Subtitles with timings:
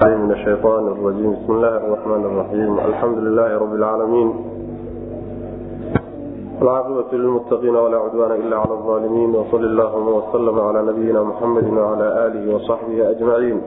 [0.00, 4.33] من الشيطان الرجيم بسم الله الرحمن الرحيم الحمد لله رب العالمين
[6.61, 12.55] العاقبة للمتقين ولا عدوان إلا على الظالمين وصل اللهم وسلم على نبينا محمد وعلى آله
[12.55, 13.61] وصحبه أجمعين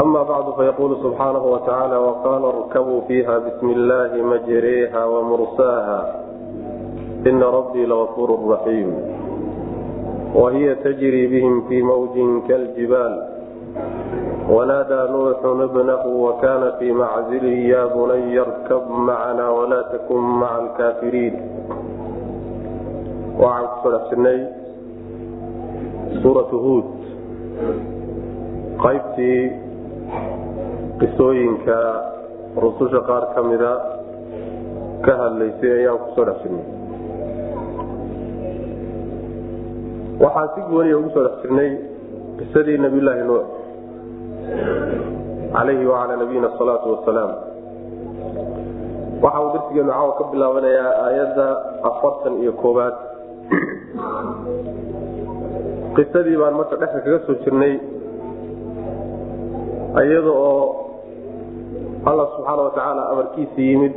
[0.00, 6.24] أما بعد فيقول سبحانه وتعالى وقال اركبوا فيها بسم الله مجريها ومرساها
[7.26, 8.94] إن ربي لغفور رحيم
[10.34, 13.14] wahiya tajrii bihim fii mawjin kaljibaal
[14.56, 21.34] wanaadaa nuuxun ibnahu wakana fii maczilihi ya bunaya irkab macana walaa takun maca alkaafiriin
[23.42, 24.40] waxaan ku soo dhex jirnay
[26.22, 26.86] suuratu huud
[28.84, 29.40] qaybtii
[31.00, 31.78] qisooyinka
[32.62, 33.72] rususha qaar ka mida
[35.06, 36.66] ka hadlaysay ayaan ku soo dhex jirnay
[40.22, 41.70] waxaan si gooniya ugu soo dhex jirnay
[42.38, 43.44] qisadii nabiyulaahi nuux
[45.54, 47.30] calayhi wacalaa nabiyina asalaatu wasalaam
[49.22, 51.46] waxa uu darsigeenu caawa ka bilaabanayaa aayadda
[51.90, 52.94] afartan iyo koobaad
[55.96, 57.74] qisadii baan marka dhexda kaga soo jirnay
[60.04, 60.62] iyada oo
[62.10, 63.94] allah subxaana watacaala amarkiisii yimid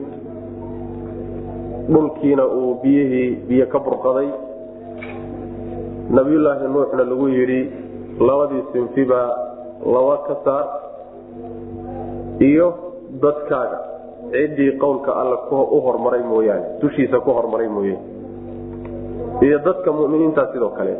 [1.93, 4.29] dhulkiina uu biyihii biyo ka burqaday
[6.09, 7.61] nabiyulaahi nuuxna lagu yidhi
[8.19, 9.19] labadii sinfiba
[9.93, 10.65] laba ka saar
[12.39, 12.67] iyo
[13.21, 13.79] dadkaaga.
[14.31, 17.97] Ciddii qowlka alla u hormaray mooyaane dushiisa ku hormaray mooye
[19.41, 20.93] iyo dadka muminiintaa sidoo kale.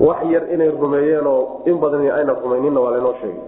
[0.00, 3.42] Wax yar inay rumeeyeenoo in badan ayna rumayninna waa laynoo sheegay.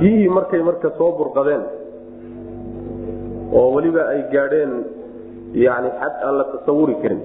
[0.00, 1.62] Biyihii markay marka soo burqadeen
[3.52, 4.72] oo weliba ay gaadheen
[5.54, 7.20] yani xad aan la tasawuri karin.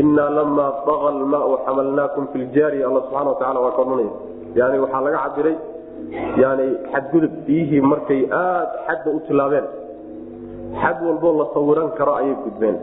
[0.00, 4.12] Innaa lamaa daqa almaau xamalnaakum fi ljaariya alla subxana watacala waa ka odhanaya
[4.54, 5.56] yani waxaa laga cabiray
[6.42, 9.66] yani xadgudub biyihii markay aada xadda u tilaabeen
[10.82, 12.76] xad walboo la sawiran karo ayay gudbeen.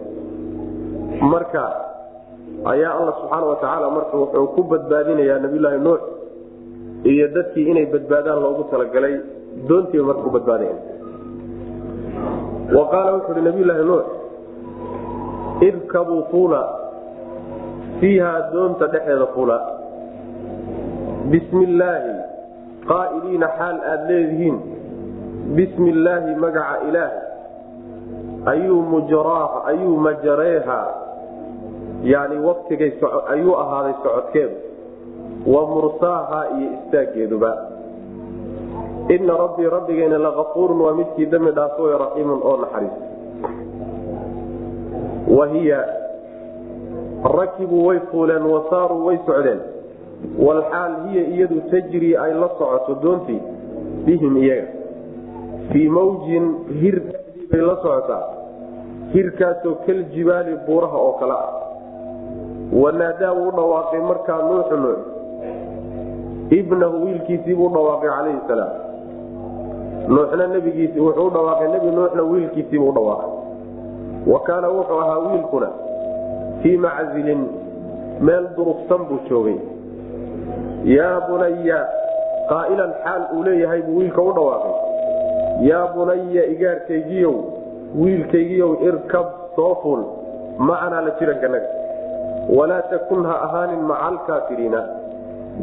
[1.31, 1.63] Marka
[2.73, 6.01] ayaa alla subxaana watacaala marka wuxuu ku badbaadinayaa nabiyulaahi nuux
[7.11, 9.15] iyo dadkii inay badbaadaan loogu talagalay
[9.69, 10.96] doontiiba marka ku badbaadayan wa
[12.71, 14.05] qaala wuxu uhi nabiyulaahi nuux
[15.67, 16.61] irkabuu fuula
[17.99, 19.57] fiihaa doonta dhexeeda fuula.
[21.31, 22.11] Bismi illaahi
[22.87, 24.57] qaa'iliina xaal aad leedihiin.
[25.55, 27.19] Bismi illaahi magaca ilaahi.
[28.45, 30.79] Ayuu mujraaha ayuu majareeha
[32.03, 32.91] yani waktigay
[33.33, 34.55] ayuu ahaaday socodkeedu.
[35.47, 37.51] Wa mursaaha iyo istaaggeeduba
[39.09, 42.91] ina rabbii rabbigayna lakafuurun waa midkii dambi dhaafo raxiimun oo naxariis.
[45.37, 45.79] Wahiya
[47.37, 49.59] rakibuu way fuuleen wasaaruu way socdeen.
[50.39, 53.41] Walxaal hiya iyadu tajrii ay la socoto doontii
[54.05, 54.67] bihim iyaga.
[55.71, 56.45] Fii mawjin
[56.81, 57.01] hir
[57.51, 58.25] bay la socotaa.
[59.13, 61.53] Hirkaasoo kaljibaali buuraha oo kale ah.
[62.81, 64.99] Wanaadaa wuu dhawaaqay markaa nuuxu nuux.
[66.59, 68.86] Ibnahu wiilkiisii buu dhawaaqay calayhi salaam
[70.07, 73.29] nuuxna nebigiisi wuxuu dhawaaqay nebi nuuxna wiilkiisiibuu dhawaaqay.
[74.31, 75.69] Wa kaana wuxuu ahaa wiilkuna
[76.61, 77.41] fii maczilin
[78.21, 79.57] meel durugsan buu joogay.
[80.95, 81.79] Yaa bunaya
[82.49, 84.73] qaa'ilan xaal uu leeyahay buu wiilka u dhawaaqay.
[85.69, 87.35] Yaa bunaya igaarkaygiyow
[88.01, 90.01] wiilkaygiyow irkab soo fuul
[90.57, 91.69] macanaa la jirankanaga
[92.57, 94.81] walaa takun ha ahaanin maca alkaafiriina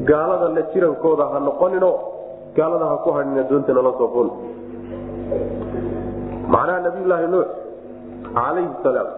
[0.09, 1.91] gaalada la jirankooda ha noqonino
[2.56, 4.28] gaalada ha ku hadhina doontana la soo fuul
[6.54, 7.48] macnaha nabiyulaahi nuux
[8.37, 9.09] calayhi salaam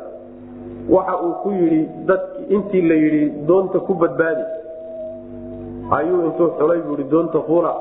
[0.95, 4.45] waxa uu ku yidhi dadki intii la yidhi doonta ku badbaadi.
[5.97, 7.73] Ayuu intuu xulay buu yidhi doonta fuula.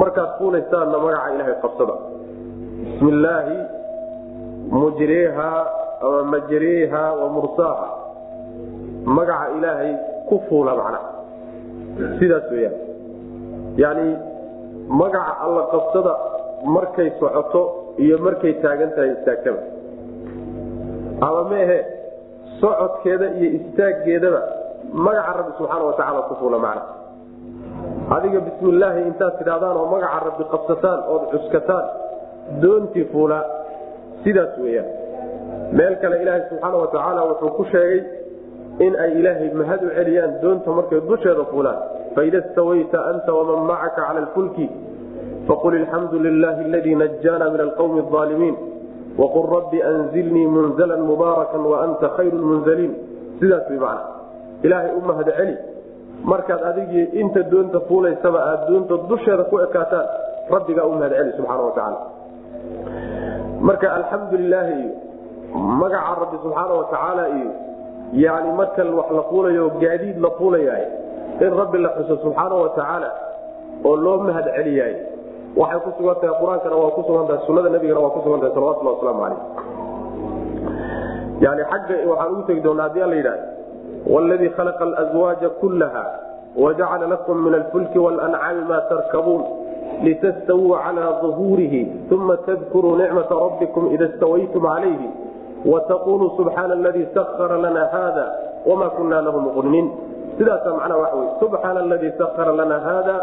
[0.00, 1.94] Markaad fuulaysaanna magaca ilaahay qabsada.
[2.84, 3.56] Bismi illaahi
[4.80, 5.48] mujreeha
[6.04, 7.88] ama majreeha wa mursaaha.
[9.16, 9.92] Magaca ilaahay
[10.28, 11.08] ku fuula macnaha
[12.18, 12.76] sidaas weyaan
[13.82, 14.06] yani
[15.00, 16.12] magaca alla qabsada
[16.76, 17.62] markay socoto
[18.04, 19.60] iyo markay taagan tahay istaagtaba.
[21.26, 21.78] Ama meehe
[22.60, 24.40] socodkeeda iyo istaaggeedaba
[25.06, 26.82] magaca rabbi subxaana watacaala ku fuula macna.
[28.16, 31.86] Adiga bismillaahi intaad tidhahdaan oo magaca rabbi qabsataan ood cuskataan
[32.62, 33.38] doontii fuula
[34.24, 34.88] sidaas weyaan
[35.78, 38.00] meel kale ilaahay subxaana watacaala wuxuu ku sheegay
[38.86, 41.78] in ay ilaahay mahad u celiyaan doonta markay dusheeda fuulaan
[42.18, 44.66] faida stawayta anta waman macaka cala lfulki
[45.46, 48.56] faqul ilxamdu lilahi aladii najaana min alqwmi aalimiin
[49.18, 52.92] waqul rabbi anzilnii munzla mubaarakan waanta khayru lmunzaliin
[53.38, 54.02] sidaas way macna
[54.66, 55.28] ilaahay u mahad
[56.24, 60.06] markaad adigii inta doonta fuulaysaba aad doonta dusheeda ku ekaataan
[60.50, 62.00] rabbigaa u mahad subxaana wa tacaala
[63.60, 64.94] marka alxamdu lilaahi iyo
[65.82, 67.50] magaca rabbi subxaana wa tacaala iyo
[68.12, 71.07] yani marka wax la fuulayo gaadiid la fuulayahay
[71.40, 73.10] in rabbi la xuso subxaana wa tacaala
[73.84, 74.96] oo loo mahad celiyahay
[75.56, 78.54] waxay ku sugan tahay qur'aankana waa ku sugan tahay sunada nabigana waa ku sugan tahay
[78.54, 79.40] salawatullah wasalaamu calayh
[81.44, 83.46] yani xagga waxaan ugu tegi doonaa haddii alla yidhahda
[84.14, 86.04] wladii khalaqa alazwaaja kullaha
[86.64, 89.42] wajacala lakum min alfulki walancaami ma tarkabuun
[90.02, 91.80] litastawuu cala ظuhuurihi
[92.10, 95.08] uma tadkuruu nicmata rabbikum ida stawaytum calayhi
[95.72, 98.26] wataquluu subxaana aladii sakara lana hada
[98.66, 99.90] wama kuna lahu muqriniin
[100.38, 103.16] sidaasa macnaha waxa wey subxaana aladii sakara lana hada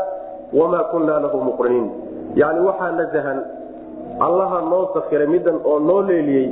[0.54, 1.88] wama kuna lahu muqriniin.
[2.36, 3.40] Yani waxaa nasahan
[4.20, 6.48] allaha noo sakiray midan oo noo leeliyey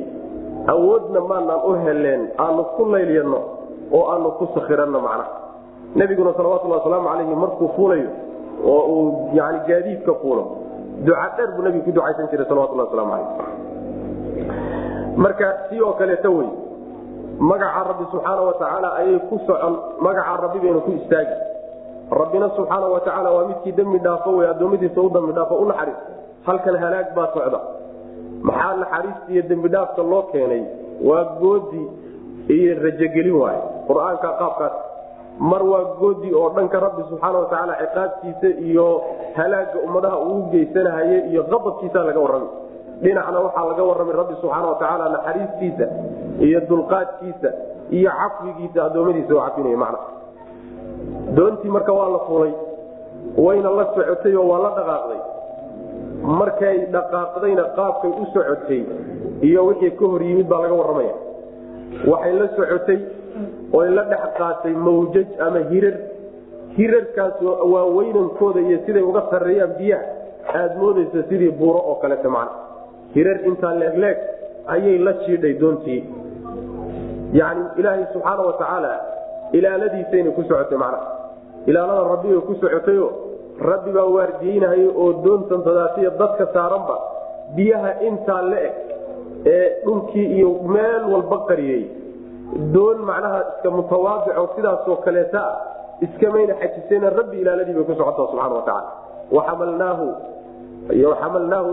[0.68, 3.39] awoodna maanaan u heleen aanu ku laylyanno
[3.92, 5.31] oo aanu ku sakiranno macnaha
[5.95, 8.09] nebiguna salawatulhi wasalaamu calayhi markuu fuulayo
[8.66, 10.44] oo uu yani gaadiidka fuulo
[11.06, 13.27] duca dheer buu nebigu ku ducaysan jiray salawatulhi waslamu calayh
[15.18, 16.50] marka si oo kaleeto wey
[17.39, 21.35] magaca rabbi subxaana wa tacaala ayay ku socon magaca rabbi baynu ku istaagi.
[22.12, 25.97] Rabbina subxaana wa tacaala waa midkii dembi dhaafo wey addoommadiisa u dambi dhaafo u naxariis.
[26.45, 27.59] Halkan halaag baa socda.
[28.44, 30.63] Maxaa naxariista iyo dembidhaafka loo keenay?
[31.01, 31.83] Waa goodi
[32.50, 34.75] iyo rajogelin waay qur'aanka qaabkaas
[35.39, 38.88] mar waa goodi oo dhanka rabbi subxaana wa tacaala ciqaabtiisa iyo
[39.35, 42.51] halaaga ummadaha uu geysanahaye iyo qadabkiisa laga warramay
[43.01, 45.86] dhinacna waxaa laga warramay rabbi subxaana wa tacaala naxariistiisa
[46.48, 47.50] iyo dulqaadkiisa
[47.98, 50.00] iyo cafwigiisa addoommadiisa oo cafinaya macna.
[51.36, 52.54] Doontii marka waa la fulay
[53.45, 55.22] wayna la socotay oo waa la dhaqaaqday.
[56.40, 58.81] Markay dhaqaaqdayna qaabkay u socotay
[59.48, 61.13] iyo wixii ka hor yimid baa laga warramaya.
[62.12, 63.00] Waxay la socotay
[63.78, 65.95] oy la dhex qaatay mawjaj ama hirar.
[66.78, 67.38] Hirarkaas
[67.74, 70.06] waa weynankooda iyo siday uga sarreeyaan biyaha
[70.60, 72.51] aad moodaysa sidii buuro oo kaleta macna
[73.15, 74.18] hirar intaa leegleeg
[74.74, 76.01] ayay la jiidhay doontii.
[77.39, 78.94] Yani ilaahay subxaana wa tacaala
[79.57, 81.07] ilaaladiisayna ku socotay macnaha
[81.69, 83.06] ilaalada rabbibay ku socotayo
[83.69, 86.95] rabbi baa waardiyeynahaya oo doontan dadaatiya dadka saaranba
[87.56, 88.75] biyaha intaa la eg
[89.54, 91.83] ee dhulkii iyo meel walba qariyey
[92.75, 95.56] doon macnaha iska mutawaadico sidaasoo kaleeta ah
[96.06, 98.89] iskamayna xajisena rabbi ilaaladii bay ku socota subxana watacaala
[99.38, 100.06] waxamalnaahu
[101.21, 101.69] xamalnaahu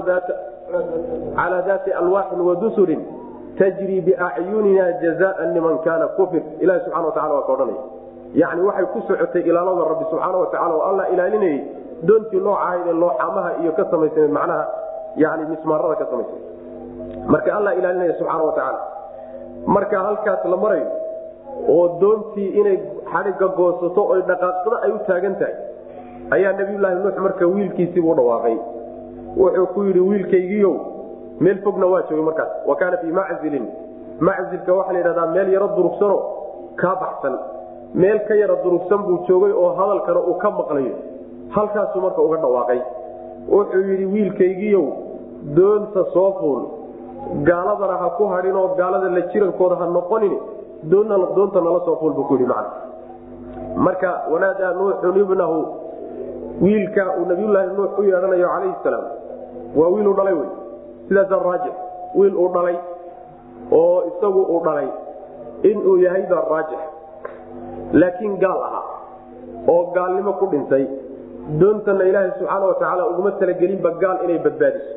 [1.36, 3.02] calaa daati alwaaxin wadusurin
[3.58, 7.82] tajri biacyunina jazaan liman kaana kufir ilahi subxana watacala waa ka odhanaya
[8.34, 11.60] yani waxay ku socotay ilaalada rabbi subxaana watacala oo alla ilaalinayay
[12.08, 12.42] doontii
[12.86, 14.64] ee looxamaha iyo ka samaysanayd macnaha
[15.16, 16.50] yani mismaarada ka samaysanayd
[17.26, 18.80] marka alla ilaalinaya subxaana watacaala
[19.66, 20.86] marka halkaas la marayo
[21.68, 22.78] oo doontii inay
[23.12, 25.54] xadhigga goosato oy dhaqaaqsada ay u taagan tahay
[26.36, 28.56] ayaa nabiyulaahi nuux marka wiilkiisiibuu dhawaaqay
[29.36, 30.74] wuxuu ku yidhi wiilkaygiiow
[31.40, 33.66] meel fogna waa joogay markaas wa kaana fii maczilin.
[34.20, 36.18] Maczilka waxaa la yidhahdaa meel yaro durugsano
[36.76, 37.38] kaa baxsan.
[37.94, 40.94] Meel ka yara durugsan buu joogay oo hadalkana uu ka maqlayo
[41.54, 42.80] halkaasuu marka uga dhawaaqay.
[43.48, 44.86] Wuxuu yidhi wiilkaygiiow
[45.56, 46.62] doonta soo fuul
[47.48, 50.34] gaaladana ha ku hadhin gaalada la jirankooda ha noqonin
[50.90, 52.70] doonta nala soo fuul buu ku yidhi macna.
[53.76, 55.58] Marka wanaadaa nuuxun ibnahu
[56.62, 59.04] wiilka uu nabiyulaahi nuux u yeedhanayo calayhi salaam
[59.78, 60.50] waa wiil uu dhalay wey.
[61.08, 61.74] Sidaasaa raajix
[62.18, 62.76] wiil uu dhalay
[63.80, 64.88] oo isagu uu dhalay
[65.70, 66.80] inuu yahay baa raajix
[68.00, 68.84] laakiin gaal ahaa
[69.74, 70.84] oo gaalnimo ku dhintay.
[71.60, 74.92] Doontana ilaahay subxaana watacaala uguma talagelinba gaal inay badbaadiso.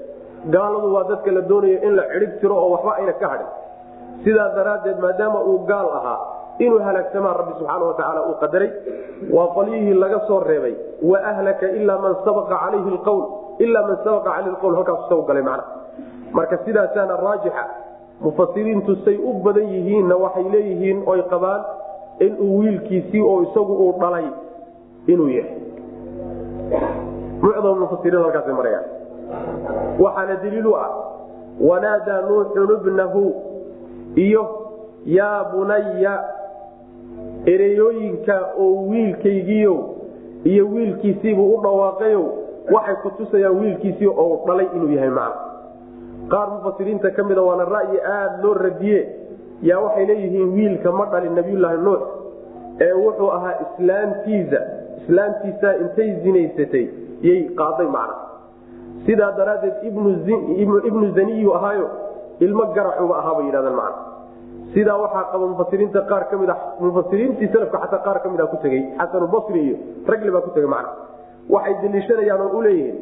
[0.54, 3.50] Gaaladu waa dadka la doonayo in la cidhib tiro oo waxba ayna ka hadhin.
[4.24, 6.20] Sidaa daraaddeed maadaama uu gaal ahaa
[6.66, 8.72] inuu halaagsamaa rabbi subxaana watacaala uu qadaray
[9.36, 10.76] waa qolyihii laga soo reebay.
[11.10, 13.24] Wa ahlaka ilaa man sabaqa calayhi lqowl
[13.60, 15.64] ilaa man halkaasu saw galay macna.
[16.32, 17.66] Marka sidaasaana raajixa
[18.22, 21.62] mufasiriintu say u badan yihiinna waxay leeyihiin oy qabaan
[22.20, 24.26] inuu wiilkiisii oo isagu uu dhalay
[25.08, 25.58] inuu yahay
[27.42, 28.86] mucdam mufasiriin halkaasay marayaan.
[30.00, 30.90] Waxaana daliil u ah
[31.70, 33.24] wanaadaa nuuxun ibnahu
[34.16, 34.44] iyo
[35.06, 36.14] yaa bunaya
[37.46, 39.76] ereyooyinka oo wiilkaygiio
[40.44, 42.24] iyo wiilkiisiibuu u dhawaaqayo
[42.76, 45.42] waxay kutusayaan wiilkiisii oo dhalay inuu yahay macna
[46.34, 49.00] qaar mufasiriinta ka mida waana ra'yi aada loo radiye
[49.70, 52.02] yaa waxay leeyihiin wiilka ma dhalin nabiyulaahi nuux
[52.86, 54.60] ee wuxuu ahaa islaamtiisa
[55.02, 56.86] islaamtiisa intay zinaysatay
[57.28, 58.16] yay qaaday macna
[59.06, 59.78] sidaa daraaddeed
[60.88, 61.88] ibnu zaniyu ahaayo
[62.46, 64.02] ilmo garacuba ahaa bay yidhahdaan macna
[64.74, 66.56] sidaa waxaa qaba mufasiriinta qaar ka mid a
[66.86, 69.76] mufasiriintii salafka xataa qaar ka mid a ku tegey xasanubasri iyo
[70.12, 70.92] ragli baa ku tegey macna
[71.50, 72.98] waxay daliishanayaan oo uleeyihiin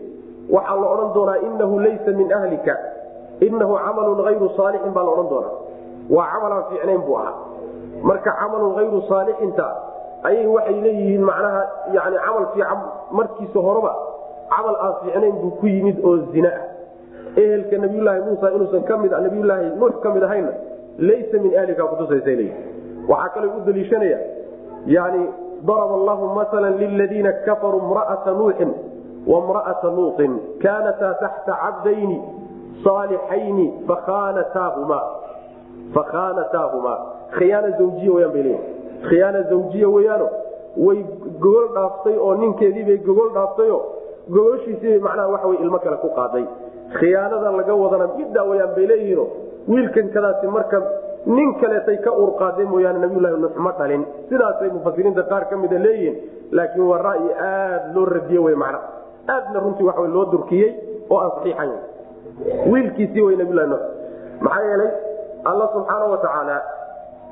[0.50, 2.78] waxaa la odhan doonaa inahu laysa min ahlika
[3.40, 5.56] inahu camalun hayru saalixin baa la odhan doonaa.
[6.10, 7.36] Waa camalaan fiicnayn buu ahaa.
[8.04, 9.68] Marka camalun hayru saalixinta
[10.24, 11.62] ayay waxay leeyihiin macnaha
[11.94, 12.80] yani camal fiican
[13.12, 13.94] markiisa horeba
[14.50, 16.68] camal aan fiicnayn buu ku yimid oo zina ah.
[17.42, 20.52] Ehelka nabiyulaahi muusa inuusan ka mid nabiyulaahi nuux ka mid ahayna
[21.00, 24.20] laysa min ahlika kutusaysa leeyihi waxaa kaloo u daliishanaya
[24.86, 25.22] yani
[25.68, 28.72] daraba allahu maala liladiina kafaruu mra'ata nuuxin
[29.32, 32.18] wamra'ata luuطin kaanataa taxta cabdayni
[32.84, 35.06] saalixayni fakhaanataahumaa
[35.96, 36.98] fakhaanataahumaa
[37.38, 40.28] khiyaana zawjiya weyaan bay leeyihi khiyaana zawjiya weyaano
[40.86, 41.00] way
[41.44, 43.78] gogol dhaaftay oo ninkeediibay gogol dhaaftayo
[44.36, 46.46] gogoshiisiibay macnaha waxa wey ilmo kale ku qaaday
[47.00, 49.26] khiyaanada laga wadana middaa weyaan bay leeyihiino
[49.72, 50.78] wiilkan kadaasi marka
[51.26, 54.06] nin kaleetay ka urqaadeen mooyaane nabiyulahi nuux ma dhalin.
[54.30, 56.16] Sidaasay mufasiriinta qaar ka mida leeyihiin
[56.52, 58.80] laakiin waa ra'yi aad loo radiye wey macna.
[59.30, 60.70] Aadna runtii waxa loo durkiyey
[61.10, 61.72] oo aan saxiixan
[62.72, 63.84] wiilkiisii wey nabiyulahi nuux.
[64.42, 64.92] Maxaa yeelay
[65.46, 66.58] alla subxaana wa tacaala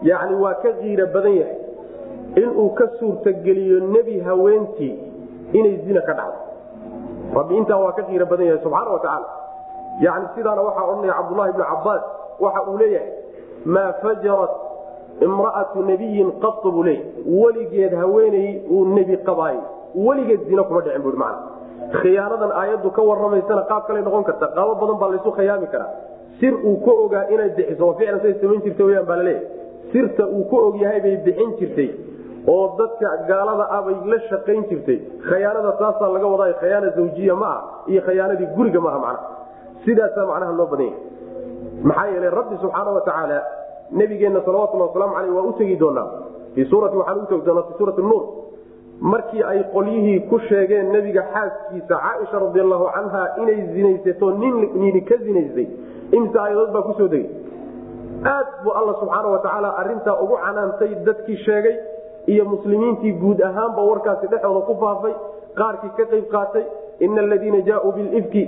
[0.02, 1.58] yani waa ka kiira badan yahay
[2.36, 4.94] inuu ka suurtageliyo nebi haweentii
[5.54, 6.40] inay zina ka dhacdo.
[7.36, 9.28] Rabbi intaa waa ka kiira badan yahay subxaana wa tacaala
[10.06, 12.04] yani sidaana waxaa odhanaya cabdulahi bnu cabaas
[12.40, 13.12] waxa uu leeyahay
[13.66, 14.52] maa fajarat
[15.28, 17.04] imra'atu nabiyin qatu buu leeyahy.
[17.42, 19.62] Weligeed haweeney uu nebi qabaayo
[19.96, 21.36] weligeed zina kuma dhicin bui man
[22.02, 24.46] khiyaanadan aayaddu ka waramaysana qaab kaley noqon karta.
[24.56, 25.90] Qaabo badan baa laysu khiyaami karaa.
[26.40, 29.48] Sir uu ka ogaa inay bixiso ficlan say samayn jirta weyaan baa la leeyahay
[29.92, 31.90] sirta uu ka og yahay bay bixin jirtay
[32.48, 34.98] oo dadka gaalada ah la shaqayn jirtay.
[35.30, 37.62] Khayaanada taasaa laga wadaa khayaana zawjiya ma ah
[37.92, 39.28] iyo khayaanadii guriga maaha macnaha
[39.86, 41.09] sidaasaa macnaha loo badan yahay
[41.84, 43.44] maxaa yeelay rabbi subxaana wa tacaala
[43.92, 46.08] nabigeenna salawatulli wasalaamu aleyh waa u tegi doonaa
[46.56, 48.24] fii suurati waxaan utegi doonaa fii suurati nuur.
[49.02, 55.16] markii ay qolyihii ku sheegeen nebiga xaaskiisa caaisha radi allahu canha inay zinaysato nini ka
[55.18, 55.68] zinaysay
[56.12, 57.30] imse ayadood baa ku soo degay.
[58.34, 61.76] aad buu alla subxaana wa tacaala arintaa ugu canaantay dadkii sheegay
[62.34, 65.14] iyo muslimiintii guud ahaanba warkaasi dhexooda ku faafay
[65.60, 66.66] qaarkii ka qayb qaatay
[67.00, 68.44] ina aladiina jaauu bilifki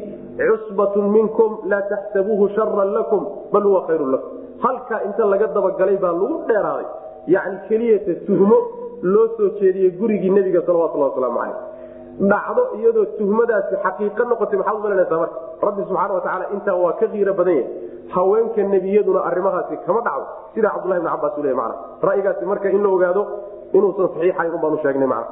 [0.49, 3.21] cusbatun minkum laa taxsabuuhu sharan lakum
[3.53, 4.29] bal huwa khayrun lakum
[4.65, 6.87] halkaa inta laga dabagalay baa lagu dheeraaday
[7.27, 8.57] yani keliyata tuhmo
[9.13, 11.59] loo soo jeediyey gurigii nebiga salawatulhi wasalaamu caleyh
[12.31, 17.07] dhacdo iyadoo tuhmadaasi xaqiiqo noqotay maxaad umalanaysaa marka rabbi subxaana wa tacaala intaa waa ka
[17.13, 21.75] qiiro badan yahay haweenka nebiyaduna arrimahaasi kama dhacdo sida cabdulahi bn cabaas u le mana
[22.09, 23.23] ra'yigaasi marka in la ogaado
[23.73, 25.25] inuusan saxiixayn un baanu sheegnay mana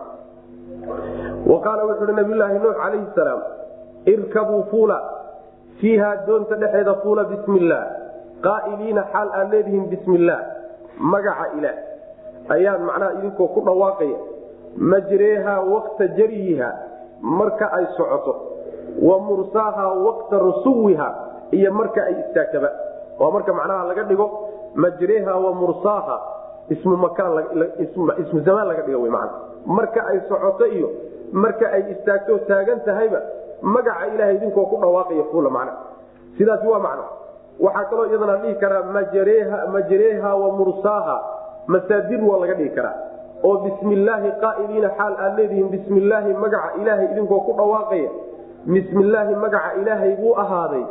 [1.51, 3.39] wa qaala wuxu uhi nabiyulaahi nuux calayhi salaam
[4.06, 5.00] irkabuu fuula.
[5.79, 7.86] Fiiha doonta dhexeeda fuula bismi illaah
[8.44, 10.41] qaa'iliina xaal aad leedihiin bismi illaah
[11.00, 11.77] magaca ilaah.
[12.50, 14.18] Ayaan macnaha idinkoo ku dhawaaqaya.
[14.77, 16.70] Majreeha waqta jariyiha
[17.22, 18.34] marka ay socoto.
[19.01, 21.10] Wa mursaaha waqta rusuwiha
[21.51, 22.70] iyo marka ay istaagtaba.
[23.20, 24.27] Waa marka macnaha laga dhigo
[24.75, 26.18] majreeha wa mursaaha
[26.70, 29.08] ismu zamaan laga dhigo
[29.65, 30.89] marka ay socoto iyo
[31.32, 33.22] marka ay istaagto taagan tahayba
[33.62, 35.74] magaca ilahay idinkoo ku dhawaaqaya fuula macna.
[36.38, 37.06] Sidaasi waa macno.
[37.60, 38.84] Waxaa kaloo iyadana dhihi karaa
[39.75, 41.18] majreeha wa mursaaha.
[41.68, 42.96] Masaadir waa laga dhigi karaa.
[43.44, 44.32] Oo bismi illaahi
[44.98, 48.10] xaal aad leedihiin bismi illaahi magaca ilaahay idinkoo ku dhawaaqaya
[48.68, 50.84] bismi illaahi magaca ilaahay buu ahaaday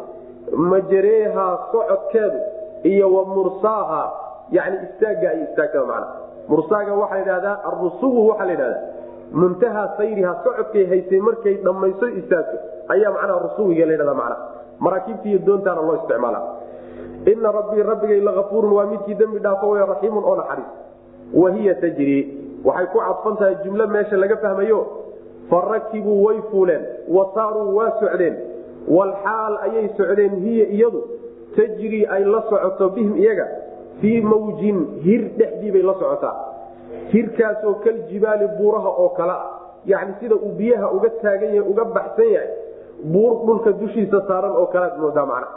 [0.56, 2.38] majareeha socodkeedu
[2.82, 4.12] iyo wa mursaaha
[4.50, 6.04] yani istaaga ay istaagtaa man
[6.48, 8.82] mursaaga waxaa la dhahdaa arusuwu waxaa la dhahdaa
[9.32, 12.56] muntaha sayriha socodkay haysay markay dhammayso istaagto
[12.88, 14.36] ayaa macnaha rusuwiga la dhahda mana
[14.80, 16.40] maraakiibta iyo doontaana loo isticmaala
[17.26, 20.70] ina rabbii rabbigay laafuurun waa midkii dembi dhaafo w raxiimun oo naxariis.
[21.34, 22.18] Wahiya tajri.
[22.64, 24.80] Waxay ku cadfan tahay jumlo meesha laga fahmayo.
[25.50, 28.36] Farakibuu way fuuleen wa saaruu waa socdeen.
[28.88, 31.02] Walxaal ayay socdeen hiya iyadu.
[31.56, 33.46] Tajrii ay la socoto bihim iyaga.
[34.00, 36.34] Fii mawjin hir dhexdiibay la socotaa
[37.12, 39.44] hirkaasoo kaljibaali buuraha oo kale ah
[39.86, 42.50] yani sida uu biyaha uga taagan yahay uga baxsan yahay
[43.12, 45.48] buur dhulka dushiisa saaran oo kalead moodaa macna.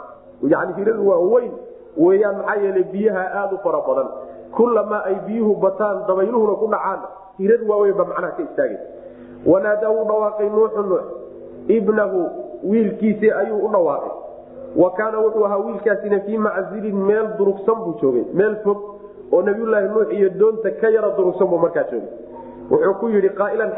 [0.52, 1.52] Yani hiradu waa weyn
[1.96, 4.08] weyaan maxaa yeelay biyaha aada u fara badan.
[4.56, 7.00] Kulamaa ay biyuhu bataan dabayluhuna ku dhacaan
[7.38, 8.78] hirad waaweynba macnaha ka istaagay.
[9.46, 11.04] Wanaadaa u dhawaaqay nuuxu nuux
[11.68, 12.20] ibnahu
[12.70, 14.12] wiilkiisii ayuu u dhawaaqay.
[14.76, 18.78] Wa kaana wuxuu ahaa wiilkaasina fii maczilin meel durugsan buu joogay meel fog
[19.32, 22.10] oo nabiyulaahi nuux iyo doonta ka yara durugsan buu markaa joogay.
[22.70, 23.70] Wuxuu ku yidhi qaailan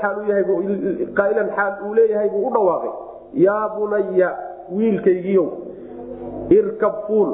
[1.57, 2.93] xaal uu leeyahay buu u dhawaaqay.
[3.47, 4.29] Yaa bunaya
[4.77, 5.47] wiilkaygiiow
[6.59, 7.31] irkab fuul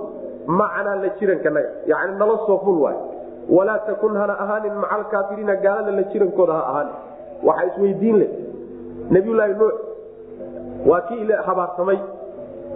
[0.47, 2.97] macanaa la jirankanaga yani nala soo ful waay.
[3.57, 6.95] Walaa takun hana ahaanin maca alkaafiriina gaalada la jirankooda ha ahaanin.
[7.47, 8.31] Waxaa isweydiin leh.
[9.11, 9.75] Nabiyulaahi nuux
[10.91, 11.99] waa kii habaarsamay.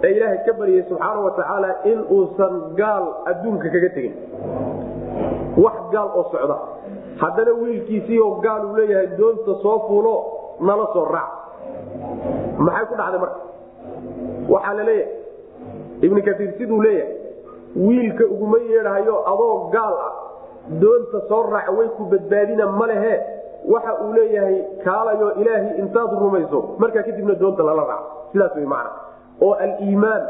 [0.03, 4.13] Ee ilaahay ka baryay subxaana wa tacaala in uusan gaal adduunka kaga tegin
[5.63, 6.57] wax gaal oo socda.
[7.21, 10.15] Haddana wiilkiisii oo gaal uu leeyahay doonta soo fuulo
[10.59, 11.31] nala soo raac.
[12.65, 13.39] Maxay ku dhacday marka?
[14.49, 15.13] Waxaa la leeyahay
[16.05, 17.13] ibnu kaiir siduu leeyahay
[17.75, 20.13] wiilka uguma yeedhahayo adoo gaal ah
[20.81, 23.15] doonta soo raaca way ku badbaadina ma lehe.
[23.73, 28.09] Waxa uu leeyahay kaalayo ilaahay intaad rumayso markaa kadibna doonta lala raaco.
[28.31, 28.91] Sidaas way macna.
[29.41, 30.23] Oo aliimaan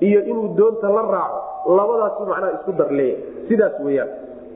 [0.00, 1.38] iyo inuu doonta la raaco
[1.76, 4.08] labadaas macnaha isku dar leeyahay sidaas weeyaan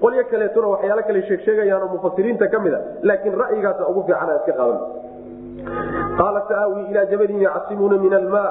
[0.04, 4.80] qolyo kaleetuna waxyaalo kale sheegsheegayaanoo mufasiriinta ka mid a laakiin ra'yigaasa ugu fiicana iska qaadan.
[6.18, 8.44] Qaala saaawii ilaa jabalin yacsimuuna min alma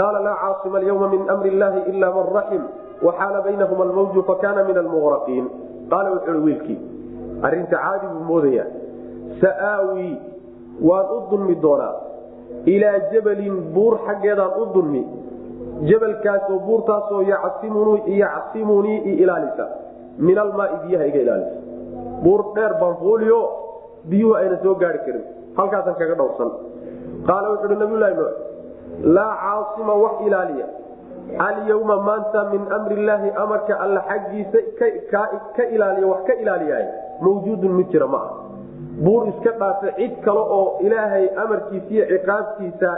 [0.00, 2.62] qaala laa caasima alyawma min amri illaahi ila man raxim
[3.06, 5.46] waxaala baynahuma almawju fakana min almuqraqiin
[5.92, 6.78] qaala wuxuui wiilkii
[7.46, 8.66] arrinta caadi buu moodayaa.
[9.42, 10.12] Sa'aawii
[10.88, 11.94] waan u dulmi doonaa.
[12.74, 15.02] Ilaa jabalin buur xaggeedaan u dulmi
[15.90, 17.22] jabalkaasoo buurtaasoo
[18.22, 19.66] yacsimunii i ilaalisa
[20.18, 21.56] min almaai biyaha iga ilaalisa
[22.24, 23.40] buur dheer baan fuuliyo
[24.10, 25.24] biyuhu ayna soo gaari karin.
[25.56, 26.50] Halkaasaan kaga dhowrsan.
[27.28, 28.34] Qaala wuxu uhi nabiylahi nuux
[29.16, 30.66] laa caasima wax ilaaliya.
[31.48, 34.58] Alyawma maanta min amri illaahi amarka alla xaggiisa
[35.56, 36.86] ka ilaaliya wax ka ilaaliyaay
[37.20, 38.32] mawjuudun mid jira ma ah
[39.06, 42.90] buur iska dhaafa cid kale oo ilaahay amarkiisiiyo ciqaabtiisa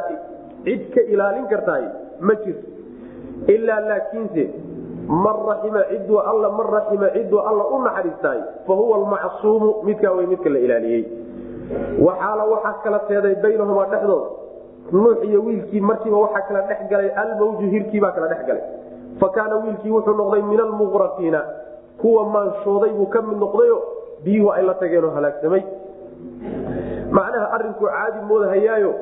[0.64, 1.84] cid ka ilaalin kartaay
[2.20, 2.68] ma jirto.
[3.54, 4.44] Ilaa laakiinse
[5.08, 10.26] man raxima ciduu alla man raxima ciduu alla u naxariistaay fa huwa almacsuumu midkaa wey
[10.26, 11.04] midka la ilaaliyey.
[12.06, 14.28] Waxaala waxaa kala teeday baynahumaa dhexdooda
[14.92, 18.62] nuux iyo wiilkii markiiba waxaa kala dhex galay almawju hirkiibaa kala dhex galay.
[19.20, 21.40] Fa kaana wiilkii wuxuu noqday min almuqraqiina
[22.00, 23.76] kuwa maanshooday buu ka mid noqdayo
[24.24, 25.62] biyuhu ay la tageenoo halaagsamay
[27.10, 28.92] macnaha arinku caadi moodahayaayo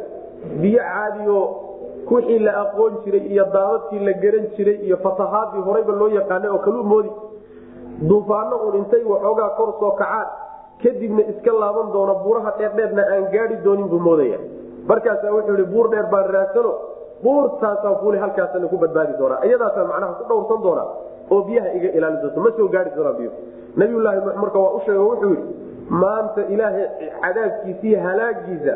[0.63, 1.39] biyo caadiyo
[2.11, 6.59] wixii la aqoon jiray iyo daadadkii la garan jiray iyo fatahaadii horeyba loo yaqaanay oo
[6.67, 7.11] kaluu moodi.
[8.09, 10.27] Duufaano un intay waxoogaa kor soo kacaan
[10.83, 14.39] kadibna iska laaban doono buuraha dheerdheerna aan gaadi doonin buu moodaya.
[14.89, 16.73] Markaasaa wuxuu i buur dheer baan raadsano
[17.23, 19.45] buurtaasaan fuuli halkaasana ku badbaadi doonaa.
[19.49, 20.89] Iyadaasaan macnaha ku dhowrsan doonaa
[21.31, 23.31] oo biyaha iga ilaalin doonto ma soo gaari doonaa biyo.
[23.77, 25.55] Nabiyulaahi marka waa u sheeg wuxuu yidhi
[26.03, 26.87] maanta ilaahay
[27.23, 28.75] cadaabkiisiiyo halaagiisa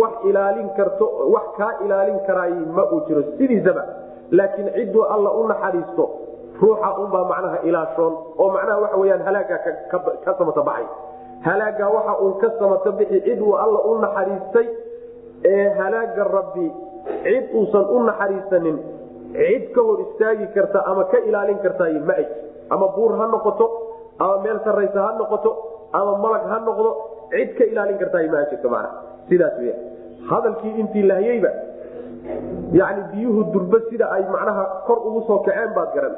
[0.00, 3.82] wax ilaalin karto wax kaa ilaalin karaay ma uu jiro sidiisaba.
[4.30, 6.04] Laakiin cidduu alla u naxariisto
[6.60, 9.58] ruuxa unbaa macnaha ilaashoon oo macnaha waxa weyaan halaagaa
[10.24, 10.86] ka samata baxay.
[11.46, 14.66] Halaagaa waxa uun ka samata bixi cid uu alla u naxariistay
[15.52, 16.66] ee halaaga rabbi
[17.24, 18.76] cid uusan u naxariisanin
[19.36, 22.26] cid ka hor istaagi karta ama ka ilaalin kartaay ma ay
[22.74, 23.66] ama buur ha noqoto
[24.18, 25.50] ama meel saraysa ha noqoto
[25.98, 26.90] ama malag ha noqdo
[27.34, 28.88] cid ka ilaalin kartaay ma jirto mana
[29.28, 29.72] sidaas w
[30.30, 31.50] hadalkii intii lahyeyba
[32.72, 36.14] yani biyuhu durba sida ay macnaha kor ugu soo kaceen baad garan.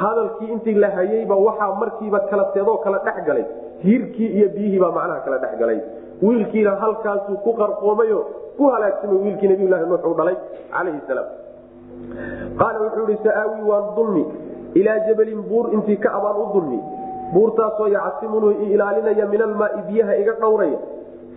[0.00, 3.44] Hadalkii intii la hayeyba waxaa markiiba kala teedoo kala dhex galay.
[3.84, 5.80] Hirkii iyo biyihiibaa macnaha kala dhex galay.
[6.22, 8.20] Wiilkiina halkaasuu ku qarqoomayo
[8.56, 10.36] ku halaagsamay wiilkii nabiylahi nuux uu dhalay
[10.72, 11.28] calayhi salaam.
[12.60, 14.24] Qaala wuxuu ihi sa'aawi waan dulmi
[14.80, 16.80] ilaa jabalin buur intii ka abaan u dulmi.
[17.34, 20.78] Buurtaasoo yacsimunuu i ilaalinaya min almaai biyaha iga dhowraya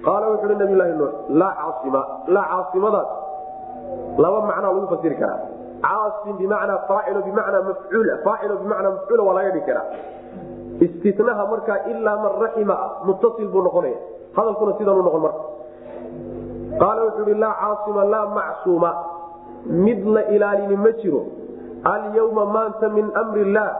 [0.06, 2.02] qaala wuxu uhi nabiylahi nuux laa caaima
[2.36, 3.10] laa caasimadaas
[4.24, 5.40] laba macnaa lagu fasiri karaa
[5.86, 9.88] caasim bimacnaa faacilo bimacnaa mafcuul faacilo bimacnaa mafcuula waa laga dhigi karaa
[10.86, 13.98] istinaha markaa ilaa man raxima ah muttasil buu noqonaya
[14.38, 15.44] hadalkuna sidanuu noqon marka
[16.82, 18.92] qaala wuxuu ihi laa caasima laa macsuuma
[19.86, 21.22] mid la ilaalini ma jiro
[21.94, 23.72] alyawma maanta min mri illaah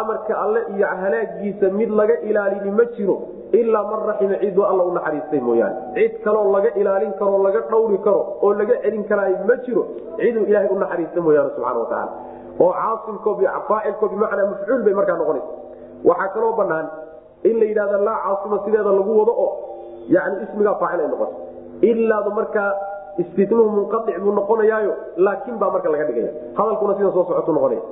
[0.00, 3.16] amarka alle iyo halaagiisa mid laga ilaalini ma jiro
[3.52, 5.76] ilaa man raxima ciduu alla u naxariistay mooyaane.
[5.94, 9.82] Cid kaloo laga ilaalin karoo laga dhawri karo oo laga celin karaay ma jiro
[10.16, 12.12] ciduu ilaahay u naxariista mooyaane subxana watacaala
[12.64, 13.30] oo caasimko
[13.68, 15.52] faacilko bimacnaa mafcuul bay markaa noqonaysa.
[16.08, 16.86] Waxaa kaloo banaan
[17.48, 19.50] in la yidhahda laa caasima sideeda lagu wado oo
[20.14, 21.34] yani ismigaa faacil ay noqoto
[21.90, 22.70] ilaadu markaa
[23.22, 26.30] istinuhu munqaic buu noqonayaayo laakin baa marka laga dhigaya.
[26.58, 27.82] Hadalkuna sida soo socotu noqonaya.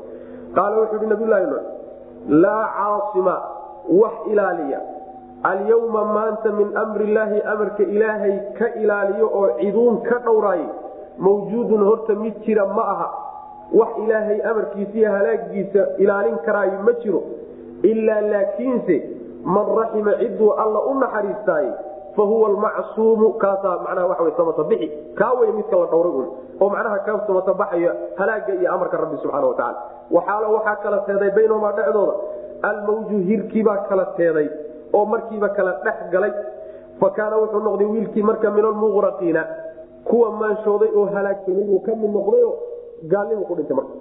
[0.57, 1.65] Qaala wuxuu hi nabiylahi nuux
[2.45, 3.35] laa caasima
[4.01, 4.81] wax ilaaliya
[5.51, 10.69] alyawma maanta min mri illaahi amarka ilaahay ka ilaaliyo oo ciduun ka dhowraayay
[11.19, 13.09] mawjuudun horta mid jira ma aha.
[13.73, 17.23] Wax ilaahay amarkiisiiyo halaagiisa ilaalin karaayo ma jiro.
[17.83, 18.97] Ilaa laakiinse
[19.45, 21.67] man raxima ciduu alla u naxariistaay
[22.17, 24.89] fa huwa almacsuumu kaasaa macnaha waxa wey samata bixi.
[25.19, 26.29] Kaa wey midka la dhowray un
[26.61, 29.79] oo macnaha ka samata baxaya halaaga iyo amarka rabbi subxaana wa tacala
[30.11, 32.15] waxaalo waxaa kala teeday baynahumaa dhexdooda.
[32.63, 34.49] Almawju hirkiibaa kala teeday
[34.97, 36.33] oo markiiba kala dhex galay
[37.01, 39.43] fa kaana wuxuu noqday wiilkii marka min almuqraqiina
[40.09, 42.51] kuwa maanshooday oo halaagsamay uu ka mid noqdayo
[43.13, 43.95] gaalnimu ku dhintay marka.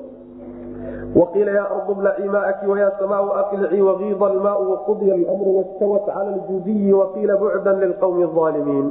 [1.15, 6.93] Waqiila yaa ardu blacii maaki wayaa samaau aqlicii wagiida almaau waqudya almru wastawat cala ljuudiyi
[6.93, 8.88] waqiila bucdan lilqawmi aalimiin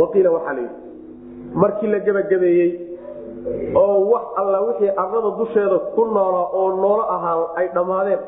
[0.00, 0.76] waqiila waxaa la yidhi
[1.62, 2.70] markii la gebagabeeyey
[3.82, 8.20] oo wax alla wixii arlada dusheeda ku noolaa oo noolo ahaa ay dhammaadeen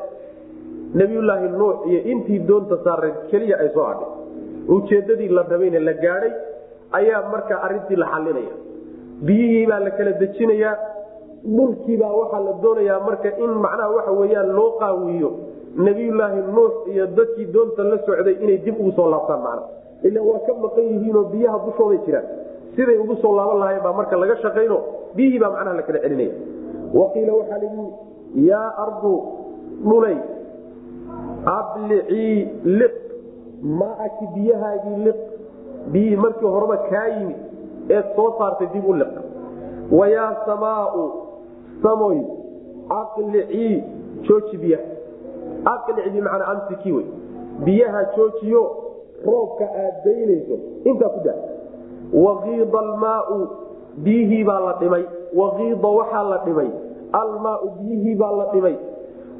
[0.94, 4.10] nabiyulaahi nuux iyo intii doonta saareen keliya ay soo adhay
[4.76, 6.32] ujeedadii la rabayna la gaadhay
[6.98, 8.54] ayaa marka arintii la xalinaya
[9.26, 10.74] biyihii baa la kala dejinayaa
[11.56, 15.30] dhulkiibaa waxaa la doonayaa marka in macnaha waxa weyaan loo qaawiyo
[15.86, 19.62] nabiyulaahi nuux iyo dadkii doonta la socday inay dib ugu soo laabtaan macna
[20.08, 22.26] ila waa ka maqan yihiinoo biyaha dushooday jiraan.
[22.76, 24.76] Siday ugu soo laaban lahayn baa marka laga shaqayno
[25.16, 26.32] biyihii baa macnaha la kala celinaya.
[26.98, 27.84] Waqiila waxaa layi
[28.50, 29.12] yaa ardu
[29.88, 30.16] dhulay
[31.46, 32.92] ablicii liq.
[33.62, 35.16] Maaki biyahaagii liq.
[35.92, 37.36] Biyihii markii horeba kaa yimid
[37.88, 39.12] eed soo saartay dib u liq.
[39.92, 41.04] Wayaa samaau.
[41.82, 42.18] Samoy.
[43.00, 43.84] Aqlicii
[44.22, 44.84] jooji biyaha.
[45.64, 47.06] Aqlic bimacnaa amsiki wey.
[47.64, 48.62] Biyaha joojiyo
[49.26, 51.40] roobka aad daynayso intaa ku daa.
[52.12, 53.48] Waqiida almaau
[54.04, 55.04] biyihii baa la dhimay.
[55.34, 56.70] Waqiida waxaa la dhimay.
[57.12, 58.76] Almaau biyihii baa la dhimay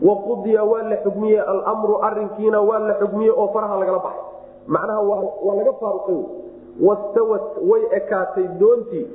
[0.09, 1.41] waqudiya waa la xugmiyey
[1.73, 4.25] almru arinkiina waa la xugmiyey oo faraha lagala baxay.
[4.67, 5.01] Macnaha
[5.47, 6.21] waa laga faaruqay
[6.87, 9.07] wastawat way ekaatay doontii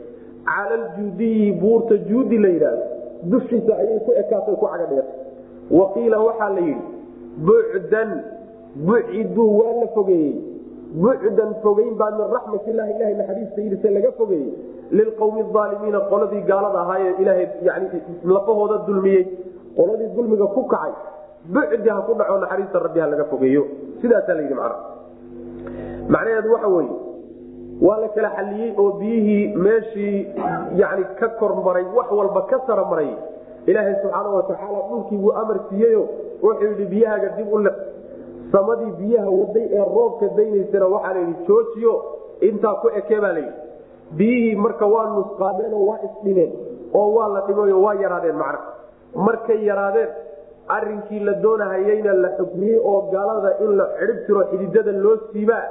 [0.45, 2.83] cala aljuudiyi buurta juudi la yidhaahdo.
[3.31, 5.19] Dushiisa ayay ku ekaatay ku caga dhigatay.
[5.79, 6.83] Waqiila waxaa la yidhi
[7.47, 8.09] bucdan
[8.87, 10.35] buciduu waa la fogeeyey.
[11.03, 14.53] Bucdan fogeyn baa min raxmatilahi ilaha naxariistaydisa laga fogeeyey.
[14.91, 17.87] Lilqowmi aalimiina qoladii gaalada ahaayee ilaahay yani
[18.33, 19.23] lafahooda dulmiyey
[19.77, 20.93] qoladii dulmiga ku kacay
[21.55, 23.63] bucdi ha ku dhaco naxariista rabbi ha laga fogeeyo.
[24.01, 24.77] Sidaasaa layidhi macna.
[26.13, 26.89] Macnaheedu waxa weye
[27.81, 30.17] waa la kala xaliyey oo biyihii meeshii
[30.81, 33.09] yani ka kormaray wax walba ka saramaray
[33.69, 36.03] ilaahay subxaana watacaala dhulkii buu amar siiyeyo
[36.43, 37.75] wuxuu yidhi biyahaaga dib u liq
[38.53, 41.93] samadii biyaha waday ee roobka daynaysana waxaa layidhi joojiyo
[42.49, 43.53] intaa ku ekee baa layidhi
[44.19, 46.51] biyihii marka waa nusqaadeenoo waa isdhimeen
[46.99, 48.59] oo waa la dhimayo waa yaraadeen macna
[49.15, 50.09] markay yaraadeen
[50.77, 55.63] arinkii la doonahayeyna la xugmiyey oo gaalada in la cidhib tiro xididada loo siibaa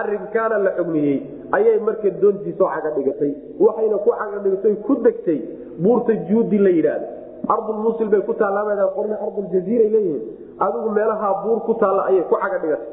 [0.00, 1.16] arinkaana la xugmiyey
[1.56, 3.32] ayay marka doontii soo caga dhigatay.
[3.60, 5.38] Waxayna ku caga dhigatay ku degtay
[5.82, 7.06] buurta juudi la yidhaahdo.
[7.54, 10.22] Ardulmusil bay ku taallaa qorna arduljaziiray leeyihiin.
[10.64, 12.88] Adigu meelahaa buur ku taalla ayay ku caga dhigatay.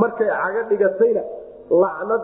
[0.00, 1.22] Markay caga dhigatayna
[1.82, 2.22] lacnad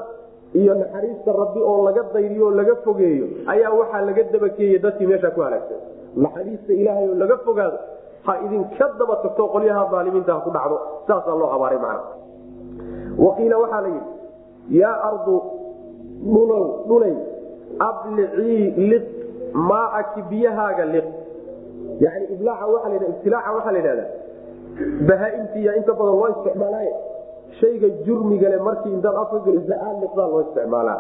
[0.55, 5.31] iyo naxariista rabbi oo laga dayriyo oo laga fogeeyo ayaa waxaa laga dabakeeyey dadkii meesha
[5.37, 5.81] ku halaagsan
[6.17, 7.79] naxariista ilaahay oo laga fogaado
[8.27, 10.77] ha idinka daba tagto qolyaha aalimiinta ha ku dhacdo.
[11.07, 12.03] Saasaa loo habaaray macna.
[13.25, 15.37] Waqiila waxaa la yidhi yaa ardu
[16.89, 17.15] dhulay
[17.89, 19.05] ablicii liq
[19.53, 21.05] maaaki biyahaaga liq
[22.05, 24.11] yani iblaaca waa la ibtilaaca waxaa la yidhahdaa
[25.09, 26.93] bahaaimtiiya inta badan loo isticmaalaaye.
[27.61, 30.99] Shayga jurmigale markii intaad afka gelisa aad liqdaa loo isticmaalaa.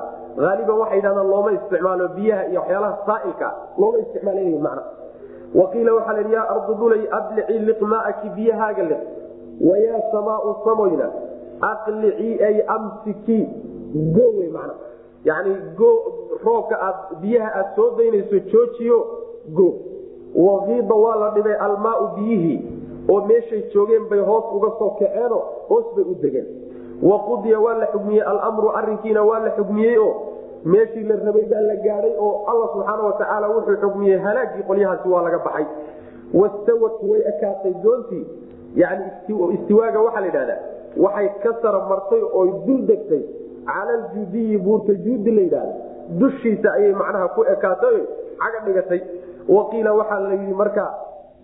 [0.51, 4.83] Aaliban waxay yidhahdaan looma isticmaalo biyaha iyo waxyaalaha saailka looma isticmaal macna
[5.55, 9.01] waqiila waxaa la yidhi yaa ardu dhulay ablicii liq maaaki biyahaaga liq.
[9.69, 11.07] Wayaa samaau samoyna
[11.61, 13.41] aqlicii ay amsiki.
[14.17, 14.71] Gowe man
[15.25, 15.57] yani
[16.45, 18.99] roobka aad biyaha aad soo daynayso joojiyo
[19.57, 19.69] go.
[20.35, 22.59] Waqiida waa la dhibay almaau biyihii
[23.09, 26.47] oo meeshay joogeen bay hoos uga soo kaceeno hoos bay u degeen.
[27.03, 30.15] Waqudiya waa la xugmiyey almru arinkiina waa la xugmiyey oo
[30.64, 35.23] meeshii la rabay baa la gaadhay oo alla subxaana watacaala wuxuu xugmiyey halaagii qolyahaasi waa
[35.23, 35.66] laga baxay.
[36.35, 38.27] Wastawat way ekaatay doontii
[38.77, 39.05] yani
[39.55, 40.61] istiwaaga waxaa la yidhahdaa
[41.05, 43.23] waxay ka sara martay oy dul degtay.
[43.68, 45.75] Cala aljuudiyi buurta juudi la yidhahda
[46.21, 47.97] dushiisa ayay macnaha ku ekaatay
[48.42, 49.01] caga dhigatay.
[49.49, 50.85] Waqiila waxaa la yidhi marka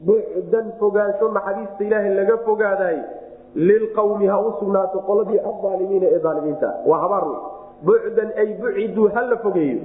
[0.07, 2.99] bucdan fogaansho naxariista ilaahay laga fogaadaay
[3.55, 7.25] lilqawmi ha u sugnaato qoladii aaalimiina ee aalimiinta waa habaar
[7.87, 9.79] bucdan ay buciduu ha la fogeeyo.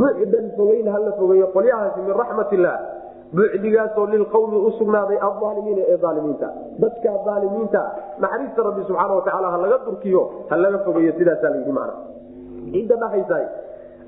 [0.00, 1.46] Bucdan fogeyn ha la fogeeyo.
[1.56, 2.78] Qolyahaasi min raxmat illah
[3.36, 6.48] bucdigaasoo lilqawmi usugnaaday aalimiina ee aalimiinta
[6.82, 7.80] dadka aalimiinta
[8.22, 11.92] naxariista rabbi subxaana watacaala ha laga durkiyo ha laga fogeeyo sidaasaa layidhi mana
[12.72, 13.36] cidda dhahaysa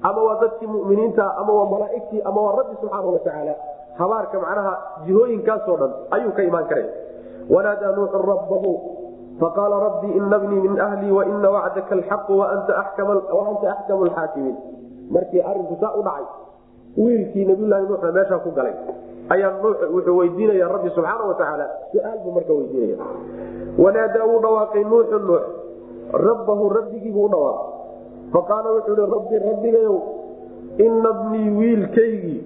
[0.09, 3.55] ama waa dadkii muminiinta ama waa malaaigtii ama waa rabbi subxaana watacaala
[4.00, 4.72] habaarka macnaha
[5.07, 6.85] jihooyinkaasoo dhan ayuu ka imaan kara
[7.55, 8.70] wanaadaa nuuxu rabbahu
[9.40, 14.57] faqaala rabbii ina bnii min ahlii waina wacdaka alxaqu waanta axkamu lxaakimiin
[15.11, 16.26] markii arinku saa u dhacay
[17.05, 18.74] wiilkii nabiylahi nuuxna meeshaa ku galay
[19.35, 22.96] ayaa wuxuu weydiinaya rabbi subxaana watacaala su'aal buu marka weydiinaya
[23.85, 25.44] wanaadaa wuu dhawaaqay nuuxu nuux
[26.29, 27.68] rabbahu rabbigiibuu u dhawaaqay
[28.35, 29.96] faqaala wuxuu hi rabbi rabbigayow
[30.87, 32.40] ina bnii wiilkaygii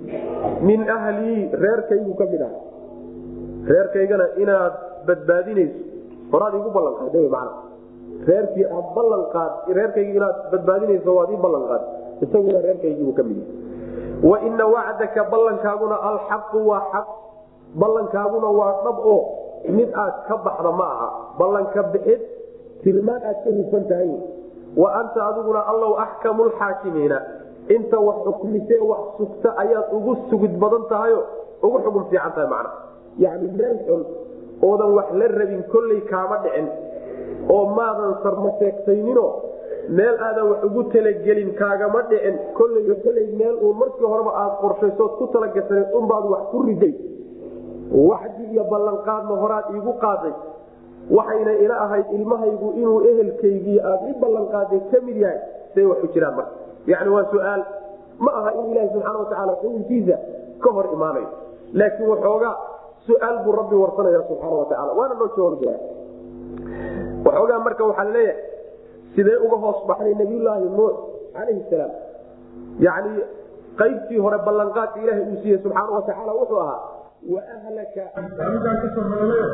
[0.69, 2.53] min ahlii reerkaygu ka mid ah
[3.73, 4.73] reerkaygana inaad
[5.07, 5.94] badbaadinayso
[6.35, 7.49] horaad igu ballanqaad man
[8.29, 11.83] reerkii aad ballanqaad reerkaygi inaad badbaadinayso waad ii ballanqaad.
[12.25, 13.63] Isaguna reerkaygiibuu ka mid yahay.
[14.31, 17.07] Waina wacdaka ballankaaguna alxaqu waa xaq.
[17.81, 19.21] Ballankaaguna waa dhab oo
[19.79, 21.09] mid aad ka baxda ma aha.
[21.39, 22.21] Ballanka bixid
[22.83, 24.11] tilmaan aad ka hufan tahay.
[24.77, 27.19] Wa anta adiguna allow axkamu lxaakimiina
[27.77, 31.21] inta wax xukmise wax sugta ayaad ugu sugid badan tahayo
[31.63, 32.71] ugu xukun fiican tahay macna.
[33.19, 34.03] Yani meel xun
[34.69, 36.67] oodan wax la rabin kolley kaama dhicin.
[37.55, 39.31] Oo maadan sarma sheegtayninoo
[39.97, 42.35] meel aadan wax ugu talagelin kaagama dhicin.
[42.59, 46.95] Kolley kolley meel uu markii horeba aad qorshaysood ku talagasanayd unbaad wax ku riday
[48.11, 50.35] waxdi iyo ballanqaadna horaad iigu qaaday.
[51.17, 55.39] Waxayna ila ahayd ilmahaygu inuu ehelkaygii aad i ballanqaaday ka mid yahay
[55.75, 56.55] say wax u jiraan marka.
[56.93, 57.63] Yani waa su'aal
[58.25, 60.17] ma aha in ilaahi subxaana watacaala xukunkiisa
[60.65, 61.29] ka hor imaanayo.
[61.75, 62.55] Laakiin waxoogaa
[63.07, 65.77] su'aal buu rabbi warsanaya subxaana watacaala waana noo jawaabaya
[67.27, 68.39] waxoogaa marka waxaa la leeyahay
[69.15, 70.95] sidee uga hoos baxday nabiyulaahi nuux
[71.35, 71.93] calayhi salaam?
[72.87, 73.13] Yani
[73.81, 76.81] qaybtii hore ballanqaadka ilaahay uu siiyey subxaana watacaala wuxuu ahaa
[77.35, 79.49] waahlaka amigaan ka soo hadalayo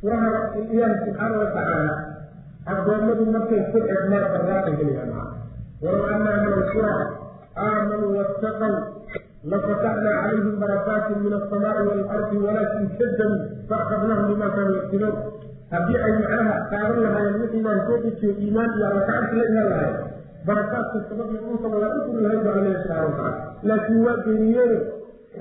[0.00, 0.30] furaha
[0.72, 1.94] ilaahi subxaana watacaala
[2.72, 5.10] adoomadu markay ku xidhmaan barwaaqay gelayaan
[5.84, 6.94] walow anaa min alqura
[7.64, 8.74] aamanuu wattaqow
[9.52, 15.16] lafataxnaa calayhim barakaatin min asamaai waalardi walaakin kadabuu faakadnahum bima kaanuu yagsibuun
[15.72, 19.94] haddii ay macnaha qaadan lahaayeen wixiibaan soo dejiyo iimaan iyo allakacanti la iman lahayn
[20.48, 23.32] barakaadka sababii dhulkaba waa u furi lahayd baa alla subxana watacaala
[23.70, 24.78] laakiin waa geeriyeene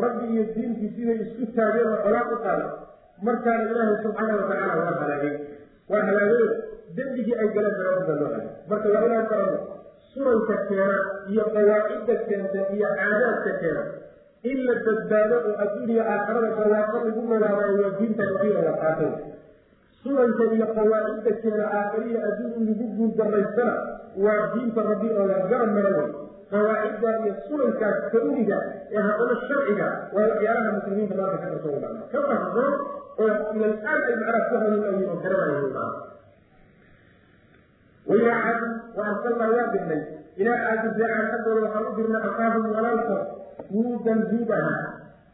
[0.03, 2.69] rabbi iyo diinkiisibay isku taageen oo colaad u qaaday
[3.27, 5.35] markaana ilaahay subxaana watacaala waa halaagay
[5.93, 6.45] waa halaagay
[6.97, 9.59] dembigii ay galeen baa marka waa inaan garanno
[10.13, 10.97] sunanka keena
[11.31, 13.83] iyo qawaacidda keenta iyo caadaadka keena.
[14.51, 19.11] In la badbaado oo adduuniya aakarada barwaaqo lagu noolaadayo waa diinta rabiica waa qaatay.
[20.03, 23.73] Sunanka iyo qawaacidda keena aakhariya adduun in lagu guuldarraystana
[24.25, 26.09] waa diinta rabbi oo la garab mara wey
[26.53, 28.57] qawaacidda iyo sunankaas kauniga
[28.95, 32.73] ee haddana sharciga waa waxyaalaha muslimiinta maanta ka qarsoon macna ka qarsoon
[33.23, 35.85] oo ilal'aan ay macnaha ku hanuunayiin oo macna
[38.09, 40.01] wailaa caadi wa arsalnaa waa dirnay.
[40.41, 43.23] Ilaa caadi jaacan xaggooda waxaan u dirnay akaahum walaalkood
[43.73, 44.81] huudan huud ahaa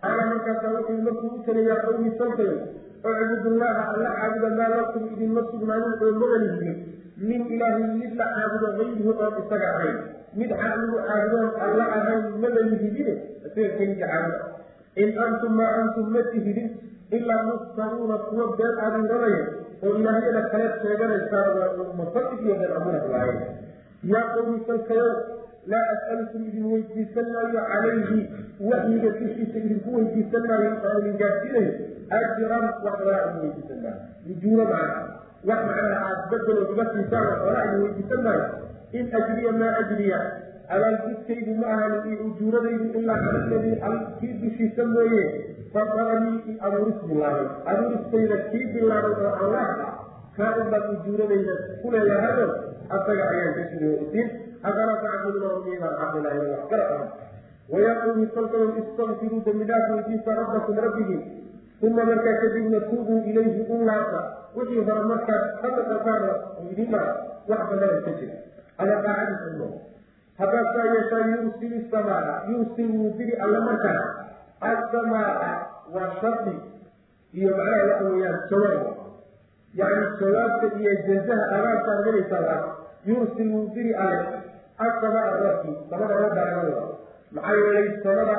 [0.08, 2.56] alla markaasaa wuxuu markuu u taliyaa qawmi salkayo
[3.10, 6.78] ucbudullaaha alla caabuda maa lakum idinma sugnaanin oo magalihinin
[7.30, 9.98] min ilaahin mid la caabudo ayrihi oon isaga ahayn.
[10.40, 13.14] Mid xaaligu caabudoon alla ahayn magalihidine
[13.48, 14.46] isaga keliga caabuda
[15.04, 16.70] in antum maa antum ma tihidin.
[17.18, 19.42] Ilaa muftaruuna kuwa been abuuranaya
[19.84, 23.38] oo ilaahyada kaleed sheeganaysaan waa musadig iyo been abuuran lahayn
[24.14, 25.12] yaa qowmi salkayow
[25.72, 28.20] laa as'alukum idin weydiisan maayo calayhi
[28.72, 31.72] waxyiga dushiisa idinku weydiisan maayo oo idin gaadsiinayo
[32.18, 34.00] ajiran wax walaa idin weydiisan maayo
[34.34, 35.02] ujuuro macna
[35.50, 38.46] wax macnaha aad bedelo iga siisaan wax walaa idin weydiisan maayo
[39.00, 40.20] in ajriya maa ajriya
[40.76, 43.76] abaalgudkaydu ma ahan iyo ujuuradaydu ilaa caladii
[44.20, 45.24] kii dushiisa mooye
[45.74, 49.68] fadaranii abuuris bilaabay abuuristayda kii bilaabay oo allah.
[50.38, 52.48] Kaa unbaad ujuuradayda ku leeyahayo
[52.90, 54.28] asaga ayaan ka sugoosin
[54.64, 57.08] afalaa tacbuduuna miibaan caqilahay wax kala ah
[57.74, 61.22] wayaa qawmi salkayow istakfiruu dembidhaaf weydiisa rabbakum rabbigii
[61.88, 64.22] uma markaa kadibna tuubuu ilayhi u laabta
[64.56, 66.26] wixii hore markaad ka noqotaan
[66.72, 67.14] idin mara
[67.52, 68.36] wax bannada ka jira
[68.78, 69.70] ama daacadiisa mo
[70.40, 73.14] haddaad saa yeeshaa yursil samaa yursil wuu
[73.46, 74.02] alle markaa
[74.62, 76.56] assamaa waa shardi
[77.34, 78.84] iyo macnaha waxa weeyaan jawaab
[79.74, 84.40] yani jawaabta iyo jazaha abaartaan helaysaa waa yursil wuu diri alle
[84.78, 86.88] asamaa roobkii samada roobbaanaa
[87.32, 88.38] maxaa yeelay samada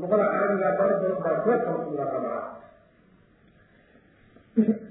[0.00, 2.40] luqada carabiga baro badan baa roobka usugaa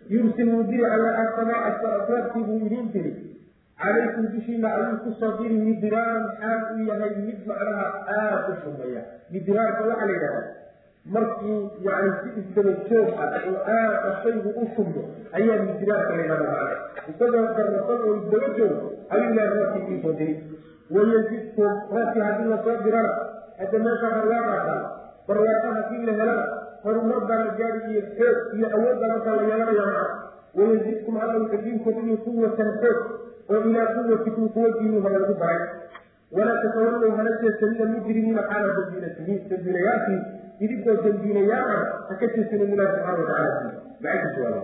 [0.09, 1.73] yursil wuu alle asamaa
[2.09, 3.29] roobkii buu idiin diri
[3.79, 9.03] calaykum dushiina ayuu ku soo diri midiraaran xaal uu yahay mid macnaha aada u shumeeya
[9.31, 10.41] midiraarka waxaa la yidhahda
[11.15, 15.01] markii yani si isdaba joog ah oo aada shaygu u shumbo
[15.37, 16.77] ayaa midiraarka la yidhahda macna
[17.11, 18.75] isagoo darrasan oo isdaba joog
[19.13, 20.35] ayuu ilahay roobkii idin soo diri.
[20.95, 23.11] Wayazidkum roobkii haddii la soo dirana
[23.59, 24.81] hadda meesha barwaaqaataa
[25.27, 26.45] barwaaqa haddii la helana
[26.83, 30.05] horumar baa la gaari iyo xoog iyo awood baa markaa la yeelanaya macna
[30.57, 32.99] wayazidkum alla wuxuu idiin kordhiyi quwatan xoog
[33.53, 35.61] oo ilaa quwatikum quwadiinu hore lagu daray
[36.37, 39.41] walaa tatawallow hana jeesanina mujrimiina xaala dambiinatihiin
[40.59, 41.77] didibtoo dandiinayaana
[42.09, 43.71] ha ka tirsanin ilahi subxana watacala
[44.03, 44.63] macajiis waa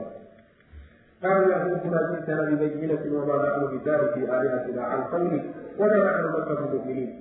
[1.24, 5.40] qaaluu yatiikum aji'tana bibayinatin wamaa naxnu bidaariki aalihatina can qawli
[5.80, 7.12] wamaa naxnu markabu mu'miniin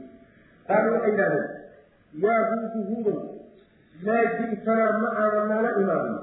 [0.68, 1.46] qaaluu waxay yidhahdeen
[2.24, 3.18] yaa buuduhuudun
[4.08, 6.16] maa ji'tanaa ma aadan naala imaamin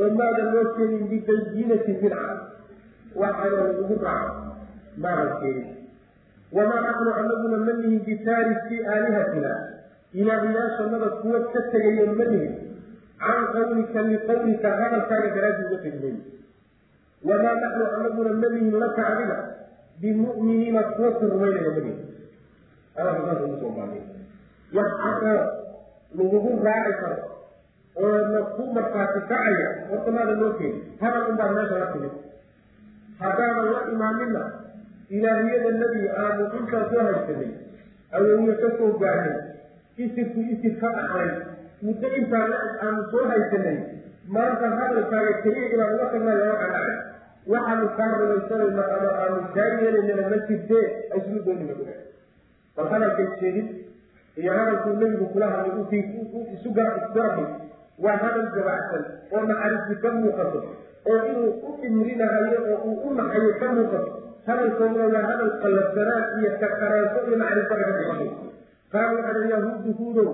[0.00, 2.24] oo maadan loo keenin bibayinatin midca
[3.22, 4.42] waxaana ugu raaca
[5.04, 5.68] maadan keenin
[6.56, 9.52] wamaa naxnu anaguna ma nihin bitaariki aalihatina
[10.20, 12.54] ilaahiyaashanaba kuwa ka tegayo ma nihin
[13.24, 16.18] can qawlika liqawlika hadalkaaga daraaddi uga tegi mayo
[17.28, 19.38] wamaa naxnu anaguna ma nihin laka adiga.
[20.00, 21.98] Bimuminiina kuwa ku rumaynaya ma nihin
[24.74, 25.42] wax cadoo
[26.18, 27.18] lagugu raaci karo
[28.02, 32.14] oo na ku markaati kacaya horta maada loo keeni hadal unbaad meesha la timid
[33.22, 34.42] haddaadan la imaaninna
[35.16, 37.50] ilaahiyada nabi aamu intaa soo haysanay
[38.16, 39.34] awoowiya ka soo gaarhay
[39.96, 41.28] isirku isir ka dhacay
[41.86, 42.52] muddo intaan
[42.84, 43.78] aanu soo haysanay
[44.36, 46.96] maanta hadalkaaga keliya inaan uga tagnay waxaa dhacay
[47.52, 50.84] waxaanu kaa rumaysanayna ama aanu kaa yeelaynana ma jirtee
[51.18, 51.94] islu doonina ua
[52.76, 53.68] bal hadalkay sheegid
[54.42, 57.46] iyo hadalkuu nebigu kula hadlay isu isgarabay
[58.04, 59.04] waa hadal gabacsan
[59.34, 60.60] oo macarifti ka muuqato
[61.10, 64.10] oo inuu u imrinahayo oo uu u naxayo ka muuqato
[64.48, 68.32] hadalkoodna waa hadal qalabsanaan iyo kaqaraanso iyo macrifo ka dhigayo
[68.94, 70.30] muuqato qaalu waxaa yahuudu huudow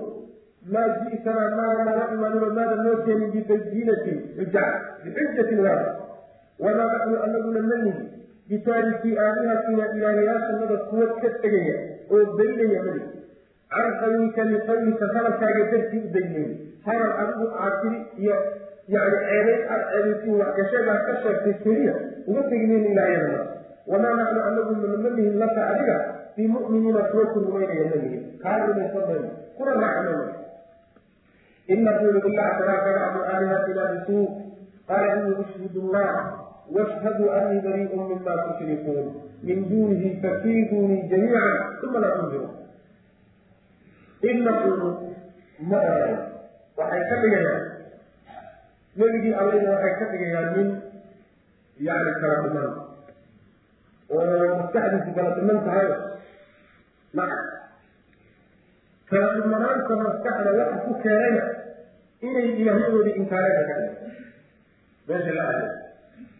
[0.73, 4.63] maa ji'tanaa maada nala imaanino maada noo keenin bibayinatin xuja
[5.03, 5.89] bixujatin waada
[6.63, 8.03] wamaa naxnu anaguna manihi
[8.49, 11.77] bitaariki aalihatina ilaahyaashanada kuwa ka tegaya
[12.13, 13.03] oo daynaya mali
[13.73, 16.47] can qawlika liqawlika hadalkaaga dartii u daynay
[16.85, 18.35] hadal adigu aad tiri iyo
[18.93, 21.95] yani ceebayn aad ceebaysin waxgashadaa ka sheegtay keliya
[22.27, 23.39] uga tegnayn ilaahyanana
[23.91, 25.97] wamaa naxnu anaguna manihin laka adiga
[26.35, 30.25] bimuminiina kuwa ku rumaynaya ma yihiin kaa rumaysan mayno kuna raacmayno
[31.73, 34.25] inahu ila sharaaka bacdu aalihatina bisuu
[34.87, 36.13] qaala inii ishhidu llah
[36.75, 39.07] washhaduu anii bariiun mima tushrikuun
[39.43, 41.43] min duunihi fakiidunii jamiica
[41.87, 42.49] uma laa tunziru
[44.21, 44.69] inahu
[45.71, 46.15] ma oran
[46.77, 47.63] waxay ka dhigayaan
[49.01, 50.67] nebigii allana waxay ka dhigayaan min
[51.87, 52.69] yani kala duman
[54.13, 55.87] oo maskaxdiisu kala duman tahay
[59.11, 61.43] dhimanaanta maskaxda waxa ku keenayna
[62.27, 63.75] inay ilaahyadoodii inkaareen ka
[65.07, 65.67] meesha la aado.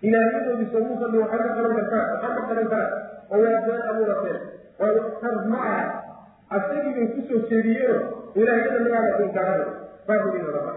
[0.07, 2.99] Ilaahyadoodii sabuusan waxaa ka qalan kartaa waxaa ka qalan karaa
[3.31, 4.39] oo waa been abuurateen
[4.83, 5.83] oo tar ma aha.
[6.55, 7.99] Asagii bay ku soo jeediyeen
[8.39, 9.65] ilaahyada magaala
[10.07, 10.73] baabulina raba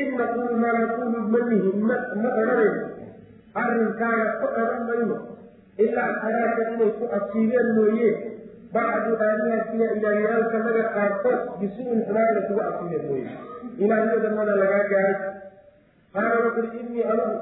[0.00, 2.82] in naqulu maa naqulu manihi ma ma odhanayno
[3.60, 5.16] arrinkaaga ku odhan mayno.
[5.84, 8.08] Ilaa xaraaka inay ku asiibeen mooye
[8.74, 13.28] bacdu aalihatina ilaahyaalkanaga qaarkood bisuuin xumaana kuga asiibeen mooye
[13.84, 15.16] ilaahyada mana lagaa gaaray
[16.16, 17.36] qaala wuxuri innii anugu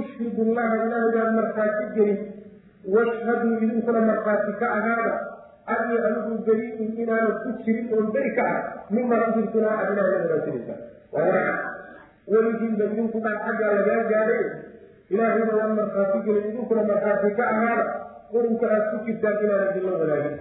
[0.00, 2.20] ushhidu llaha ilaahigaan markhaati gelin
[2.96, 5.12] washhaduu idinkuna markhaati ka ahaada
[5.74, 8.60] anii anigu beriin inaana ku jirin oon beri ka ah
[8.98, 10.74] mimaa ujirtunaa aad ilahay wanaagsanaysa
[11.14, 11.58] waa wanaag
[12.34, 14.42] weligiinba idinku xaggaa lagaa gaaday
[15.14, 17.84] ilaahayna waan markhaati gelin idinkuna markhaati ka ahaada
[18.32, 20.36] qurunka aad ku jirtaan inaan idinla wanaagin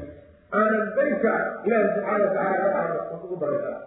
[0.59, 3.79] aanan beri ka ah ilaahi subxaana watacaala waxaana ugu baraysaa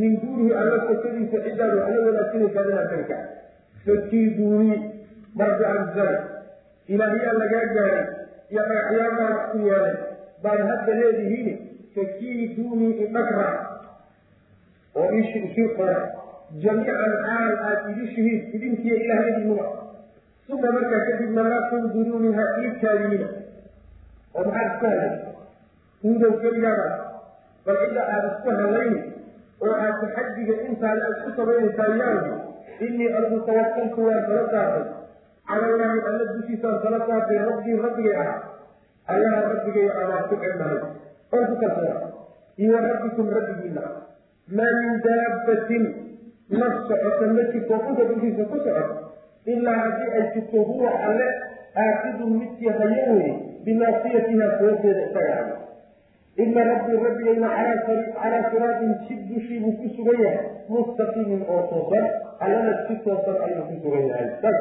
[0.00, 3.26] min duunihi alla sokadiisa ciddaad wax la beri ka ah
[3.86, 4.80] fakiiduunii
[5.34, 6.18] marjacalzana
[6.88, 8.04] ilaahyaa lagaa gaaray.
[8.50, 9.96] Iyo dhagaxyaamaa ku yeelay.
[10.42, 11.48] Baad hadda leedihiin
[11.94, 13.48] fakiiduunii idhagra
[14.94, 15.98] oo ishii qora.
[16.62, 19.66] Jamiican xaal aad idishihiin idinkiyo ilaahyadiinuba
[20.48, 23.28] uma markaa kadibna laa tunduruuni ha ii kaadiyina
[24.36, 25.12] oo maxaad isku hadlay
[26.02, 26.88] huudow keligaada
[27.66, 29.00] bal cidda aad isku hadlayni
[29.66, 32.32] oo aad taxadiga intaada aad ku samaynaysaa yaawdi
[32.86, 34.84] innii anigu tawakaltu waan tala saartay
[35.48, 38.34] cala illaahi alla dushiisaan tala saartay rabbii rabbigay ah
[39.14, 40.80] allaha rabbigay abaan ku celnahay
[41.36, 42.08] oo ku kalsoona
[42.64, 43.84] iyo rabbikum rabbigiina
[44.58, 45.84] maa min daabbatin
[46.60, 48.96] naf socota ma jirto dhulka dushiisa ku socoto
[49.54, 51.28] ilaa haddii ay jirto huwa alle
[51.84, 53.32] aakidun midkii hayo weye
[53.66, 55.56] binaasiyatiha foodeeda isaga hayo
[56.44, 57.48] ina rabbii rabbigayna
[58.20, 60.38] calaa siraatin jid dushii buu ku sugan yahay
[60.72, 62.06] mustaqiimin oo toosan
[62.44, 64.60] allana si toosan ayuu ku sugan yahay saas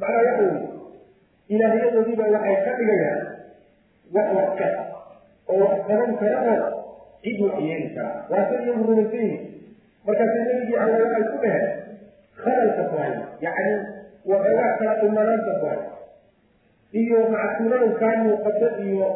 [0.00, 0.68] macnaa waxa weye
[1.54, 3.22] ilaahyadoodiiba waxay ka dhigayaan
[4.16, 4.68] wax wax ka
[5.52, 6.68] oo wax qaban kara oo
[7.24, 9.42] cid wax yeeli kara waa iyagu rumaysan yihiin
[10.06, 11.66] markaasa nebigii alla waxay ku dhaheen
[12.42, 13.12] khalalka tahay
[13.46, 13.74] yacni
[14.30, 15.80] waxoogaa kala dhimanaanta bahay
[17.00, 19.08] iyo macsuulada kaa muuqato iyo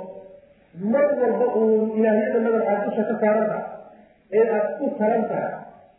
[0.92, 3.64] mar walba uun ilaahyada nadan aad dusha ka saaran tahay
[4.38, 5.52] ee aad ku taran tahay.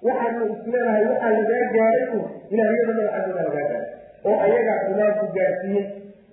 [0.07, 2.23] Waxaadna isleedahay waxaa lagaa gaaray un
[2.53, 3.84] ilaahyada nadan xaggooda lagaa gaaray
[4.27, 5.86] oo ayagaa xumaanku gaarsiiyey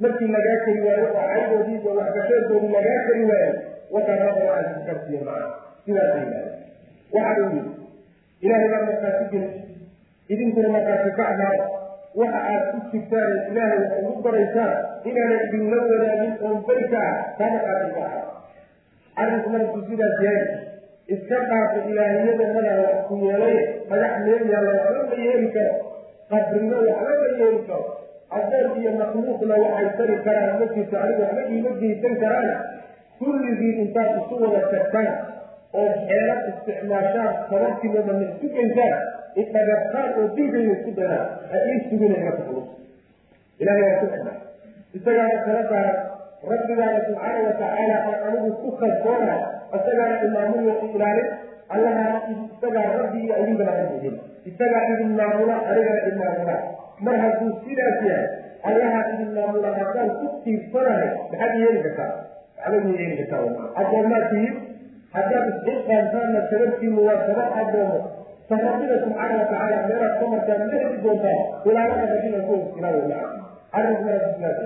[0.03, 3.53] markii lagaa kari waayo oo caydoodii iyo waxgasheedoodii lagaa kari waayo
[3.95, 5.49] wakaanada waxaa ku gaarsiiye macana
[5.87, 6.53] sidaasa yidhahda
[7.17, 7.73] waxaa uu yidhi
[8.45, 9.49] ilaahay baa markaasi geli
[10.33, 11.65] idinkuna markaasi ka amaada
[12.21, 14.73] waxa aad ku jirtaan ilaahay wax ugu baraysaan
[15.09, 18.21] inaana idinla wadaagin oon barka ah taa markaasi ka aha
[19.23, 20.47] arrinku markuu sidaas yahay
[21.15, 23.57] iska dhaafa ilaahiyada madaa wax ku yeelay
[23.91, 25.75] dhagax meel yaalla waxba ma yeeli karo
[26.33, 27.85] qabrino waxba ma yeeli karo
[28.39, 32.51] adoon iyo makhluuqna waxay tari karaan ma jirto aniga waxba iima geysan karaan.
[33.19, 35.13] Kulligii intaad isu wada tagtaan
[35.81, 38.95] oo xeelad isticmaashaan sababtiinooda ma isku geysaan
[39.43, 42.69] idhagartaan oo dilkayna isku daraan ha ii sugina taxluus
[43.63, 44.33] ilahay waa ku xidha
[44.99, 45.99] isagaana kala saaran
[46.53, 49.41] rabbigaana subxaana watacaala aan anigu ku kalsoonahay
[49.79, 51.29] isagaana imaamuyo ilaalin
[51.77, 54.15] allahaa isagaa rabbi iyo idinkana rabbihin
[54.51, 56.57] isagaa idin maamula anigana idin maamula
[57.07, 58.27] mar hadduu sidaas yahay
[58.71, 62.11] allahaa idin maamula haddaan ku tiirsanahay maxaad yeeli kartaa
[62.61, 63.43] waxba ma yeeli kartaa
[63.83, 64.55] addoomaad tihiin
[65.17, 67.99] haddaad isxilqaantaanna sababtiinu waa sabab addoomo
[68.49, 71.39] ta rabbina subxaana watacaala meelaad ka martaan ma heli doontaa
[71.69, 73.21] ilaalada rabbina ku iskilaawa
[73.77, 74.59] arrinkuna sidaas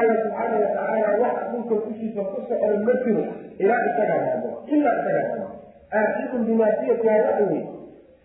[0.00, 3.24] alla subxaana watacaala wax dhulka dushiisa ku socda ma jiro
[3.62, 5.48] ilaa isagaa maamo ilaa isagaa maamo
[6.00, 7.60] aaxidun bimaasiyati hadaxwi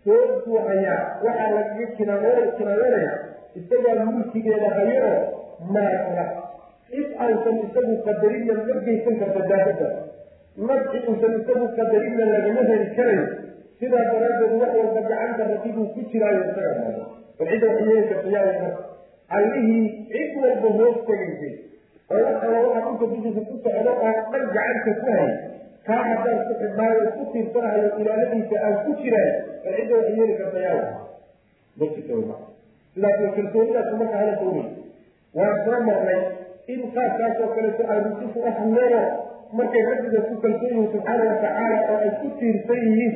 [0.05, 3.13] soogtuu hayaa waxaa lagaga kinaanoo kinaayoonaya
[3.61, 6.27] isagaa mulkigeeda hayo oo
[6.91, 9.88] cid aysan isagu qadarinna ma geysan karta daabada
[10.69, 13.25] nafci uusan isagu qadarinna lagama heli karayo
[13.80, 17.03] sidaa daraaddeed wax walba gacanta rabbibuu ku jiraayo isagaa maamo
[17.38, 18.69] bal cidda wax yeeli karta
[19.38, 21.53] allihii cid walba hoos tegaysay
[22.13, 25.36] oo wax alla dhulka dushiisa ku socdo oo dhan gacanta ku hayay.
[25.88, 30.59] Kaa haddaan ku xidhnaayo ku tiirsanahayo ilaaladiisa aan ku jiraayo bal cidda wax yeeli karta
[30.67, 30.82] yaa
[31.80, 31.86] ma
[32.97, 34.69] sidaas kalsoonidaas marka hala doonay
[35.38, 36.19] waan soo marnay
[36.73, 39.01] in qaabkaas oo kaleeto ay rusufu u hadleeno
[39.59, 43.13] markay rabbiga ku kalsoon yihiin subxaana watacaala oo ay ku tiirsan yihiin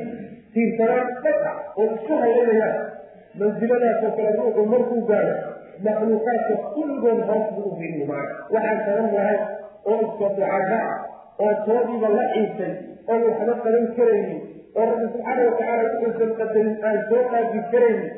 [0.54, 1.06] tiirsanaan
[1.50, 2.76] ah oo isku haylanayaan
[3.40, 5.34] mansiladaas oo kale ruuxu markuu gaaro
[5.86, 8.06] makhluuqaadka kulligood hoos buu u fiiriyo
[8.54, 9.38] waxaan saban lahay
[9.90, 10.96] oo iska ducada ah
[11.44, 12.72] oo toodiiba la ciisay
[13.12, 14.40] oo waxba qaban karaynin
[14.78, 18.10] oo rabbi subxaana watacaala wuxuusan qadarin aan soo qaabi karaynin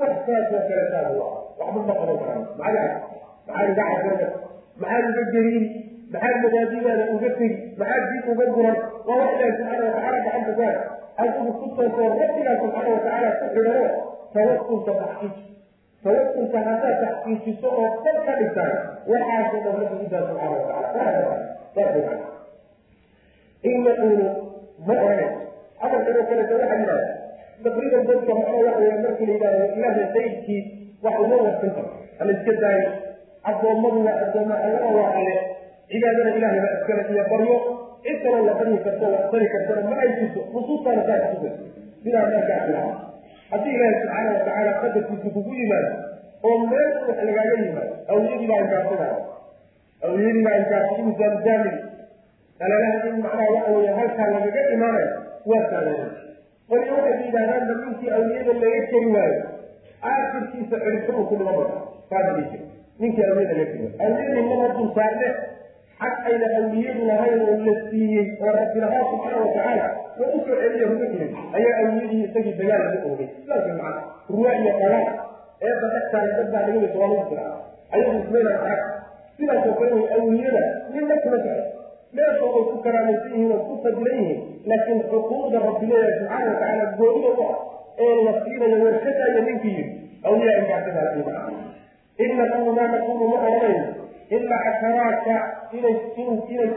[0.00, 2.42] wax saasoo kale saas u ah waxba ma qaban karaan.
[2.60, 2.88] Maxaa
[3.46, 4.28] maxaa iga casarda
[4.82, 5.62] maxaa iga gariiri
[6.12, 7.56] maxaa madaadidaada uga tegi?
[7.80, 8.76] Maxaa dib uga guran
[9.08, 10.62] waa wax ilaahi subxaana watacaala gacanta ku
[11.22, 13.88] adigu ku toosoo rabbigaa subxaana watacaala ku xidhano
[14.34, 15.42] tawakulka taxqiiji
[16.04, 18.74] tawakulka haddaad taxqiijiso oo dad ka dhigtaan
[19.10, 21.34] waxaasoo dhan rabbi idaa subxaana watacaala
[21.74, 21.96] saas
[23.70, 24.26] in yaquulu
[24.88, 25.32] ma oran
[25.82, 27.08] hadalkanoo kaleeto waxaa yidhahda
[27.64, 30.60] taqriiban dadka maxaa waxa weya markii la yidhahdo ilaahay qaydkii
[31.04, 32.88] wax uma warsan karo hala iska daayo
[33.50, 35.34] addoommadu waa addooma allana waa alle
[35.92, 37.56] cibaadana ilahay baa iskale iyo baryo
[38.04, 41.54] cid kaloo la baryi karto wax tari kartana ma ay jirto nusuustaana saa kusugan
[42.04, 42.92] sidaa markaa filaha
[43.52, 45.92] haddii ilaahi subxaana watacaala qadarkiisa kugu yimaado
[46.48, 49.16] oo meel wax lagaaga yimaado awliyadii baa inkaarsanaya
[50.06, 51.76] awliyadii baa inkaarsan insan jaamil
[52.64, 55.10] alalaha in macnaha waxa weeye halkaa lagaga imaanayo
[55.50, 56.08] waa saameeya
[56.70, 59.38] qolyo waxay yidhahdaan ba ninkii awliyada laga keri waayo
[60.12, 61.56] aakirkiisa ciribtaba ku dhiman
[62.10, 62.32] bada
[63.00, 65.28] ninkii awliyada laga keri waayo awliyadii mana dul saarne
[66.02, 69.86] xag ayna awliyadu lahayn oo la siiyey oo rabbi lahaa subxaana watacaala
[70.22, 73.28] oo u soo celiya ruga jirin ayaa awliyadii isagii dagaal laga oogay.
[73.48, 73.90] Macana
[74.32, 75.06] ruwa iyo qalaal
[75.66, 77.54] eedda dhextaala dad baa laga waa lagu jiraa
[77.94, 78.82] ayagu ismayna arag
[79.38, 80.62] sidaasoo kale way awliyada
[80.94, 81.62] ninna kuma jecel
[82.16, 84.40] meesha way ku karaamaysan yihiin oo ku fadilan yihiin
[84.70, 87.56] laakiin xuquuqda rabbi leeyahay subxaana watacaala goonida u ah
[88.04, 89.92] ee la siinayo warshadaaya ninkii yiri
[90.28, 91.34] awliyaa inkaasidaasiiba
[92.24, 93.84] in nakunu maa nakunu ma oranayno
[94.36, 95.36] ilaa casharaaka
[95.76, 95.96] inay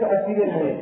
[0.00, 0.74] ku asibeen mooye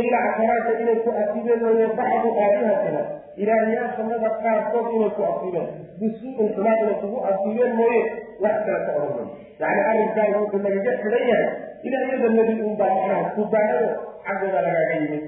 [0.00, 3.02] ilaa casharaaka inay ku asibeen mooye bacdu aalihatina
[3.42, 5.66] ilaahyaashanada qaarkood inay ku asibeen
[6.00, 8.00] bisuu'in xumaa inay kugu asibeen mooye
[8.44, 9.28] wax kale ka oran mayo
[9.60, 11.48] yacni arrinkaagu wuxuu nagaga xidhan yahay
[11.88, 13.88] ilaahyada nebi un baa macnaha ku baahado
[14.26, 15.24] xaggooda lagaaga yimid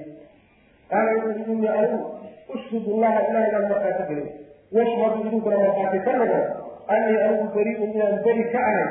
[0.91, 1.99] qaala wuxuu innii anigu
[2.55, 4.29] ushhidu allaha ilahay baan markaati gelin
[4.77, 6.45] washhadu idinkuna markaati ka noqon
[6.95, 8.87] annii anigu bari'un inaan beri ka ahay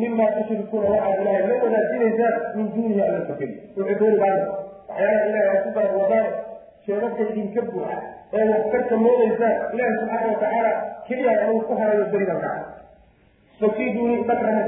[0.00, 4.44] mima tushrikuuna waxaad ilahay la wadaajinaysaan min duunihi alla fakeli wuxuu dooni baana
[4.88, 6.28] waxyaalaha ilahay aad ku garab wadaan
[6.86, 7.96] sheegabka idinka buuxa
[8.38, 10.72] ee wax ka samoonaysaan ilahi subxaana watacaala
[11.08, 12.64] keliya anigu ku harayo beri baan ka ahay
[13.60, 14.64] fakiiduuni dhagrana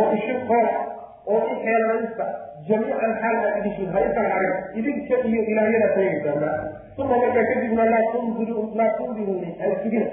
[0.00, 0.72] oo ishi qoola
[1.34, 2.26] oo i xeelanaysta
[2.68, 6.50] jamiican xaal aad idishin ha ikala hagan idinka iyo ilaahyada sheegaysaana
[6.98, 10.08] uma markaa kadibna laa tundiru laa tundiruuni haysugina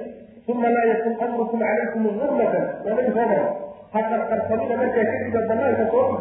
[0.54, 3.48] uma laa yakun amrukum calaykum gurmatan waanabi soo maro
[3.94, 6.18] ha qarqarsanina markaa kadibna banaanka soo oo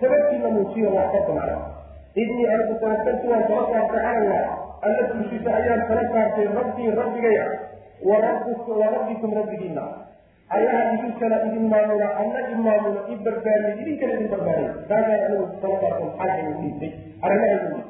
[0.00, 1.56] sababtiina muujiyo wax ka samacda
[2.22, 4.44] idnii anigu tawakaltu waan tala saartay cala allah.
[4.82, 7.46] Alla tushiisa ayaan tala saartay rabbii rabbigaya
[8.00, 9.84] wa rabbikum rabbigiina
[10.50, 15.76] allaha idinkana idin maamula alla i maamula i barbaariye idinkana idin barbaariye taasaan anigu tala
[15.82, 16.92] saartay maxaa dhiisay
[17.22, 17.82] arrimaha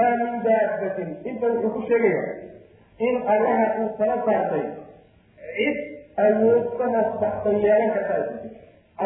[0.00, 2.22] maa min daabatin inta wuxuu ku sheegaya
[3.08, 4.64] in allaha uu tala saartay
[5.56, 5.78] cid
[6.26, 8.48] awood ka hoos baxsan yeelan kartaa jirto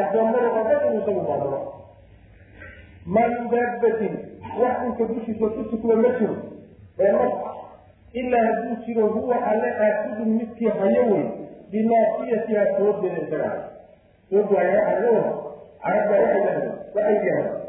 [0.00, 1.60] addoommada oo dhan inuu isagu maamulo
[3.14, 4.14] maa min daabatin
[4.60, 6.36] wax dhulka dushiisa ku tukma ma jiro
[7.04, 7.34] ee naf
[8.20, 11.24] ilaa hadduu jiro huwa alle aasudun midkii hayo wey
[11.72, 13.60] binaasiyatiha soodeeda isaga hay
[14.30, 15.34] soodwaaya waxaa laga wada
[15.82, 17.60] carabba waxay dhahdeen waxay yidhahdeen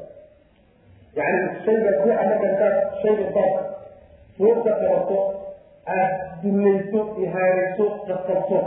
[1.15, 3.53] yani shayga ruuxa marka intaad shayga intaad
[4.37, 5.17] sooda qabato
[5.97, 6.13] aad
[6.43, 8.59] dullayso ihaanayso qasabto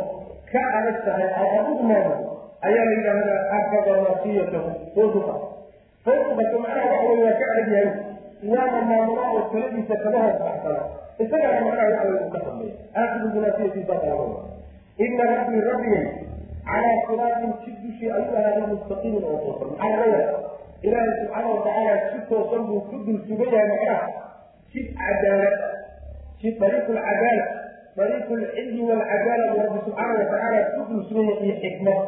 [0.53, 2.19] ka adag tahay aad adigu maamulo
[2.67, 5.35] ayaa la yidhahdaa afada naasiyatahu sooduqa
[6.05, 7.91] sooduqato macnaha waxa wey waa ka adag yahay
[8.53, 10.83] waana maamula oo taladiisa kama hoos baxsana
[11.25, 12.73] isagana macnaha waxa wey uu ka hadlay
[13.89, 14.41] qaabada
[15.07, 16.05] ina rabbii rabbigay
[16.69, 19.69] calaa siraatin jid dushii ayuu ahaaday mustaqiimin oo toosan.
[19.73, 20.39] Maxaa laga yaaba
[20.87, 24.07] ilaahay subxaana watacaala si toosan buu ku dul sugan yahay macnaha.
[24.73, 25.57] Jid cadaalad
[26.41, 27.45] jid dariiqu lcadaala
[27.97, 31.99] dariiqu lcilmi walcadaala buu rabbi subxaana watacaala ku yahay iyo xikmad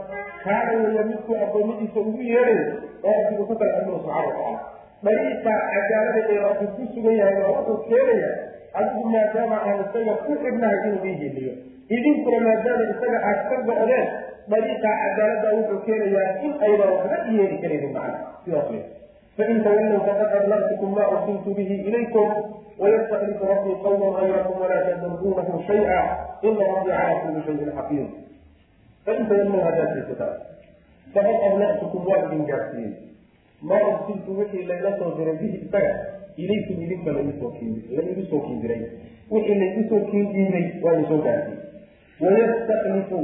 [0.44, 2.60] kaana weeya midkuu addoommadiisa ugu yeeray
[3.08, 4.60] oo rabbigu ku kala xukmina subxana watacaala
[5.06, 8.30] dariiqa cadaalada ee rabbi ku sugan yahay waa wuxuu keenaya
[8.78, 11.52] adigu maadaama aan isaga ku xidhnahay inuu ii heliyo
[11.96, 14.06] idinkuna maadaama isaga aad ka go-deen
[14.52, 18.82] dariiqa cadaalada wuxuu keenayaa in aydan waxba yeeli karaynin macna sidaas wey
[19.38, 22.28] fain tawallow faqad ablagtukum ma ursiltu bihi ilaykum
[22.82, 26.00] wayastaklifu rabbii qawman hayrakum walaa tadruunahu shay'a
[26.48, 28.08] ina rabbii calaa kulli shayin xafiid
[29.06, 30.34] fain tawallow haddaad jeesataa
[31.14, 32.92] faqad ablagtukum waa idin gaarsiiyey
[33.70, 35.92] maa ursiltu wixii layla soo diray bihi isaga
[36.44, 37.32] ilaykum idinka laigu
[38.30, 38.82] soo kiindiray
[39.30, 41.62] wixii laygu soo kiindiimay waa idin soo gaarsiiyey
[42.26, 43.20] wayastaklifu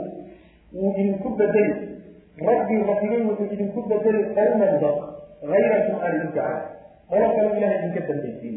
[0.78, 1.74] wuu idinku bedeli
[2.50, 5.13] rabbii rabbigay wuxuu idinku bedeli qawman dad
[5.52, 6.62] hayrakum aan idinka ahay
[7.10, 8.56] qolo kale ilaha idinka dambaysiin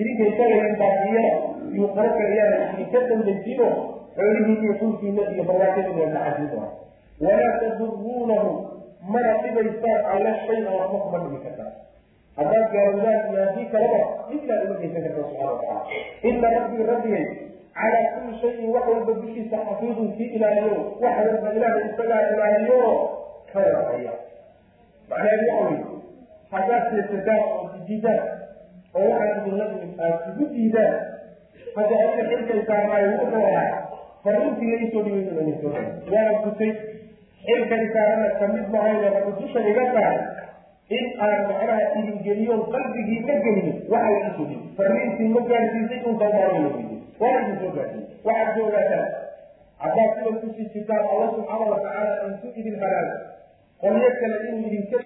[0.00, 1.30] idinka isaga idin baaqiyana
[1.74, 3.68] iyo qolo kale ilaha idinka dambaysiino
[4.16, 6.68] xoolihii iyo dhulkiina iyo barwaaqadiina maxaasin doona
[7.24, 8.50] walaa taduruunahu
[9.14, 11.70] mana dhibaysaan alla shay-a waxba kuma dhibi kartaa
[12.38, 15.82] haddaad gaarowdaan iyo haddii kalaba midnaa uma geysan karta subxana watacaala
[16.30, 17.24] ina rabbii rabbigay
[17.78, 22.80] calaa kulli shayin wax walba dushiisa xafiidun kii ilaaliyo wax walba ilaahay isagaa ilaaliyo
[23.52, 24.14] ka warhaya
[25.10, 25.82] macnaheedu waxa wey
[26.54, 28.22] haddaad seesataan oo diidaan
[28.98, 29.64] oo waxaad idinla
[30.06, 30.94] aad igu diidaan
[31.76, 33.70] hadda adiga xilkay saarnaayo wuxuu ahaa
[34.24, 35.72] fariintiga isoo dhibaysa idin soo
[36.14, 36.72] waana gutay
[38.40, 38.66] ka mid
[39.16, 40.20] rabbi dusha iga saaray
[40.98, 46.00] in aan macnaha idin geliyoon qalbigii ka geliyo waxa la isoo dhibi fariintii ma gaarsiisay
[46.10, 49.08] intaa maarayla weydiy waa idin soo gaarsiiyey waxaad ku ogaataan
[49.84, 53.16] haddaad sidan ku sii jirtaan alla subxaana watacaala intuu idin halaago
[53.82, 55.03] qolyo kale inuu idinka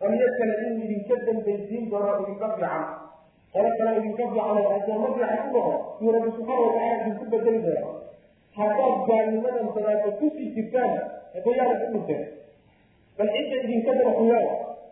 [0.00, 2.82] qolyo kale inuu idinka dambaysiin doono idinka fiican.
[3.52, 5.62] Qolo kale idinka fiican oo fiican ku noqo
[6.00, 7.90] yuu rabbi subxaana watacaala idinku bedeli doona
[8.58, 10.92] haddaad gaalnimadan sadaaka ku sii jirtaan
[11.34, 12.22] hadayaana ku dhinteen
[13.18, 14.46] bal cidda idinka daraxuyaan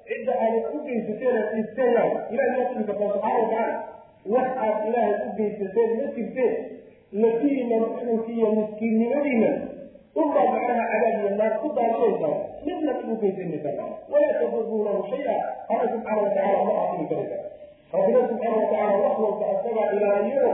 [0.08, 3.74] cidda aada u geysateen aad isteeyaan ilahay maa tigi kartaa subxaana watacaala
[4.34, 6.54] wax aad ilaahay u geysateen ma jirteen
[7.22, 9.50] lafihiina muxrinki iyo miskiinnimadiina
[10.20, 12.34] unbaa macnaha cadaab iyo naar ku daadinaysaa
[12.66, 15.36] midna ugu geysanaysaa walaa taduruunahu shay-a.
[15.70, 17.38] Alla subxaana watacaala ma aafini karaysa
[17.92, 20.48] rabbina subxaana watacaala wax walba asagaa ilaaliyo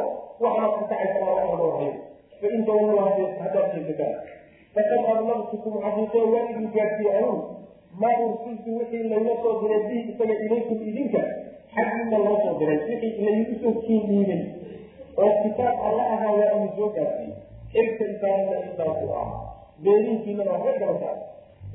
[0.45, 1.93] waxna ku kacaysa waa warhayo
[2.41, 3.09] fain tawallow
[3.43, 4.15] haddaad jeesataan
[4.75, 7.41] faqad ablagtukum xaqiiqee waa idin gaarsiiye anuun
[8.03, 11.23] maa ursiltu wixii layla soo diray bihi isaga ilaykum idinka.
[11.77, 14.43] Xaggiina loo soo diray wixii laygu soo kiindhiibay
[15.23, 17.37] oo kitaab alla ahaa waa idin soo gaarsiiyey
[17.73, 19.29] xilka isaanana intaasu ah
[19.85, 21.17] beerinkiina waa ka gabataa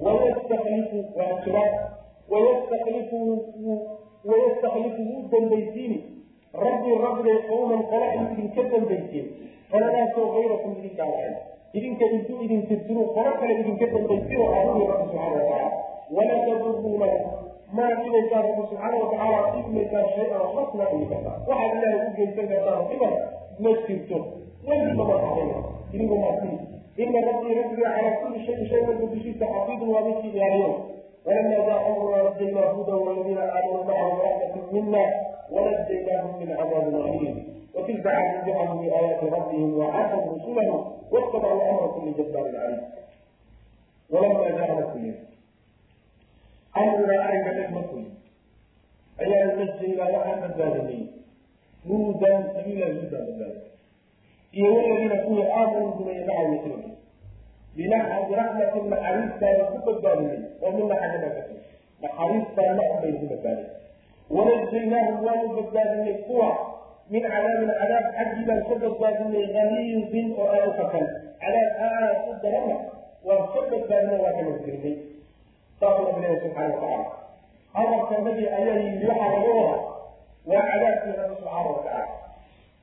[0.05, 1.73] wayastaklifu waa jiraad
[2.29, 3.17] wayastaklifu
[4.29, 5.99] wayastaklifu wuu dambaysiini
[6.53, 9.27] rabbii rabbigay qowman qala inuu idinka dambaysiin
[9.71, 11.33] qoladaasoo hayrakum idinka alahay
[11.73, 15.71] idinka intuu idin tirtiro qolo kale idinka dambaysiro adugu rabbi subxaana watacaala
[16.15, 17.19] walaa taduruunahu
[17.77, 20.41] maa dhibaysaa rabbi subxaana watacaala dhibmaysaa shay-an
[20.91, 23.13] dhigi kartaa waxaad ilaahay u geysan kartaa dhiban
[23.59, 24.17] ma jirto
[24.67, 25.49] weliba ma haday
[25.93, 26.57] idigu maasii
[27.03, 30.69] ina rabbii rabbiga calaa kuli shayin shay walba dushiisa xafiidun waa midkii ilaaliyo
[31.25, 35.03] walamaa jaa amrunaa najaynaa hudan waladiina aamanuu macahu rahmatan mina
[35.55, 37.35] wanajaynaahum min cadaabin aliim
[37.75, 40.77] watilka cadin jacaluu biaayaati rabbihim wacasaw rusulahu
[41.11, 42.81] wattabacuu amra kuli jabbaarin caliim
[44.13, 45.13] walamaa jaana kuli
[46.81, 48.11] amrunaa ariga dhegma kuli
[49.23, 51.01] ayaanu najaynaa waxaan badbaadinay
[51.87, 53.61] hudan adigaa yudaa badbaadin
[54.57, 56.86] iyo waladiina kuwii aamanuu rumeeyey macahu
[57.77, 61.55] birahmatin naxariistaada ku badbaadinay oo min naxariibakati
[62.03, 63.67] naxariistaana unbay ugu badbaadin
[64.35, 66.49] wanajaynaahum waanu badbaadinay kuwa
[67.13, 71.05] min cadaabin cadaab xaggi baan ka badbaadinay haliizin oo aad u kafan
[71.43, 72.75] cadaab aad u darana
[73.27, 74.95] waan ka badbaadinay waa kamaskirinay
[75.79, 77.05] saasuu rabbi leeyahay subxaana watacaala
[77.77, 79.79] hadalka nabi ayaa yidhi waxaa laga wadaa
[80.49, 82.07] waa cadaabkii rabbi subxaana watacaala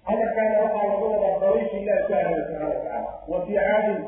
[0.08, 3.98] hadalkaana waxaa laga wadaa dabayshii ilaah ku ahaday subxana watacaala wa fii caadin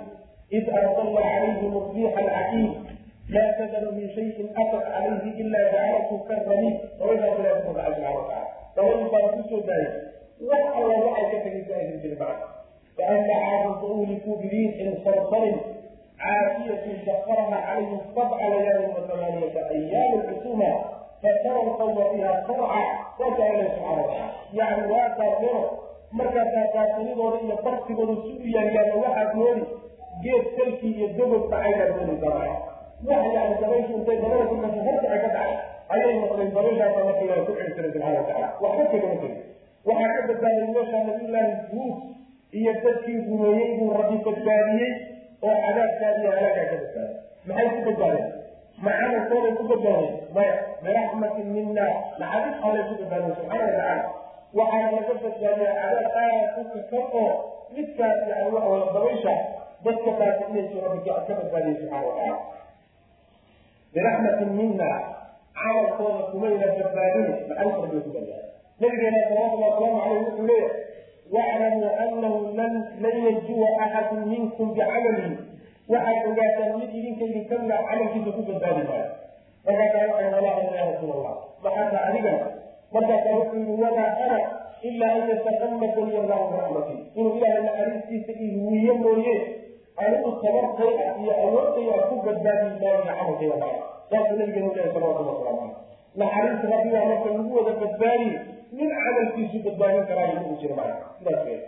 [0.54, 2.86] إذ أرسل عليهم الريح العقيم
[3.30, 9.58] لا تذر من شيء أتت عليه إلا جعلته كالرميم وإذا بلا سبحانه وتعالى فمن باركوسو
[9.60, 9.94] ذلك
[10.48, 12.36] وحل وحل كتب ذلك بالبعض
[12.98, 14.74] فأما عاد فأولكوا بريح
[15.06, 15.44] صرصر
[16.20, 20.82] عافية سخرها عليهم سبع ليال وثمانية أيام الحسومة
[21.24, 22.84] فترى القوم فيها صرعى
[23.20, 25.70] وجعل سبحانه وتعالى يعني لا تغفر
[26.12, 29.64] marka taataanidooda iyo bartigooda si u yaryaan waxaad moodi
[30.23, 32.51] geed salkii iyo dogobka aynaad moodi dabay.
[33.09, 35.53] Wax yani dabayshu intay dabada ku hortaca ka dhacay
[35.93, 39.35] ayay noqdeen dabayshaasa marka ilaah ku jiray subxana watacaala waxba kagama tegin
[39.87, 41.97] waxaa ka badbaaday meesha nabiyullaahi huud
[42.59, 44.93] iyo dadkii rumeeyey buu rabbi badbaadiyey
[45.47, 47.13] oo cadaabkaa iyo halaagaa ka badbaaday
[47.47, 48.29] maxay ku badbaadeen?
[48.85, 48.93] Ma
[49.59, 50.15] ku badbaadeen?
[50.35, 51.87] Maya biraxmatin mina
[52.21, 54.05] naxariis allay ku badbaadeen subxaana watacaala
[54.59, 57.33] waxaana laga badbaadiya cadaab aad u kakan oo
[57.75, 59.35] midkaas yani waxa dabaysha
[59.85, 62.37] dadka baasinayso rabbi ka badbaadiyey subxana watacaala
[63.95, 64.91] biraxmatin mina
[65.57, 68.39] camalkooda kumayna badbaadin naxariis rabbi ku badbaadiya
[68.81, 70.85] nabigeena salawatullahi wasalaamu caleyh wuxuu leeyahay
[71.35, 72.73] waclamuu anahu lan
[73.05, 75.33] lan yajuwa axadun minkum bicamalihi
[75.93, 79.09] waxaad ogaataan mid idinka idinka mida camalkiisa ku badbaadi maayo.
[79.67, 82.47] Markaasaa waxay walaaha ya rasuul allah maxaata adigana.
[82.95, 84.39] Markaasaa wuxuu yihi wamaa ana
[84.89, 89.35] ilaa an yataqamadani allahu biraxmati inuu ilaahay naxariistiisa ihuwiye mooye
[90.05, 95.73] anigu tabartayda iyo awoodtayda ku badbaadi maayo camalkayda maayo saasuu nabigeenu leeyahay salawatullah wasalaamu
[96.17, 98.31] caleyh naxariis rabbigaa marka lagu wada badbaadi
[98.79, 101.61] min camalkiisu badbaadin karaayo ugu jira maayo sidaas wey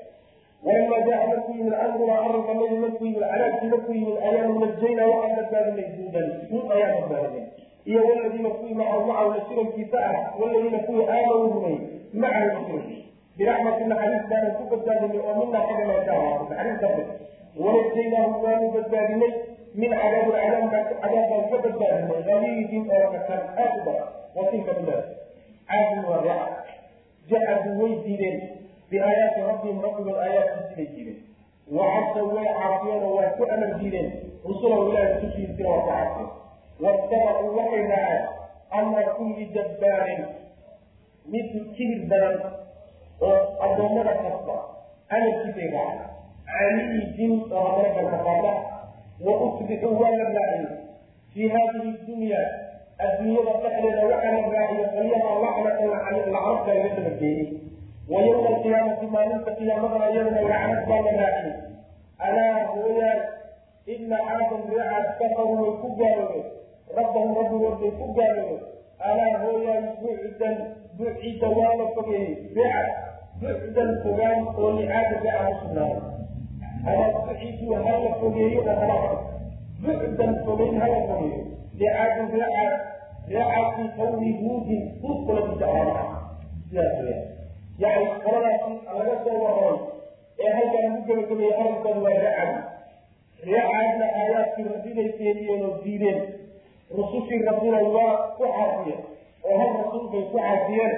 [0.66, 5.37] walama jaa markuu yimid amruna arrinka nabi markuu yimid cadaabkii markuu yimid ayaanu najayna waxaan
[5.41, 7.47] badbaadinay duudan duud ayaan badbaadinay
[7.91, 11.76] iyo waladiina kuwii macahu macahu la sirankiisa ah waladiina kuwii aamanuu rumey
[12.22, 13.07] macahu la sirankiisa
[13.39, 15.85] biraxmati naxariis baanan ku badbaadinay oo mina xagga
[16.18, 17.03] ahaatay naxariis rabbi
[17.63, 19.33] wanajaynaahum waanu badbaadinay
[19.81, 20.35] min cadaabin
[20.73, 25.07] cadaab cadaab baan ka badbaadinay galiidin oo kakan aad u badan watilka bilaad
[25.71, 26.73] caadin waa raaca
[27.31, 28.37] jaxaduu way diideen
[28.91, 31.19] biaayaati rabbihim rabbigood aayaadkiisi bay diideen
[31.79, 34.09] wacasaw way caafiyeen oo waa ku amar diideen
[34.51, 36.31] rusulahu ilaahi rusushiisina waa ku caafiyeen
[36.85, 38.27] waattabacuu waxay raaceen
[38.81, 40.23] amra kulli jabbaarin
[41.33, 42.37] mid kibir badan
[43.29, 43.37] oo
[43.67, 44.57] addoommada kasta
[45.17, 46.17] amarkiisay raaceen
[46.49, 48.53] oo haddana galkafaada
[49.20, 50.66] wa usbixuu waa la raaciyey
[51.34, 52.40] fii haadihi dunya
[52.99, 57.46] adduunyada dhexdeeda waxaa la raaciyo qolyaha lacnatan lacnadka laga dabageeyey
[58.12, 61.55] wa yowma alqiyaamati maalinta qiyaamadana iyadana lacnad baa la raaciyey
[62.26, 63.20] alaa hooyaan
[63.94, 66.46] ina caadan reecaad kafaruu way ku gaaloobeen
[66.99, 68.62] rabbahum rabbigood bay ku gaaloobeen
[69.11, 70.57] alaa hooyaan bucdan
[70.99, 72.88] bucida waa la fogeeyey reecad
[73.42, 76.18] bucdan fogaan oo licaada reeca u sugnaaday
[76.97, 79.16] buciduu hala fogeeyo oo halaa
[79.82, 81.41] bucdan fogeyn hala fogeeyo
[81.78, 82.72] licaadin reecaad
[83.32, 86.05] reecaadkii qawmi huudin huud qoladiisa ahaana
[86.68, 87.18] sidaas weya
[87.82, 89.78] yani qoladaasi laga soo waramay
[90.45, 92.55] ee halkan lagu gebagabeeyey arrinkooda waa reecaad
[93.51, 96.20] reecaadna aayaadkii rabbibay keeniyeen oo diideen.
[96.99, 99.01] Rusushii rabbina waa ku caafiyeen
[99.49, 100.95] oo hal rasuul bay ku caafiyeen.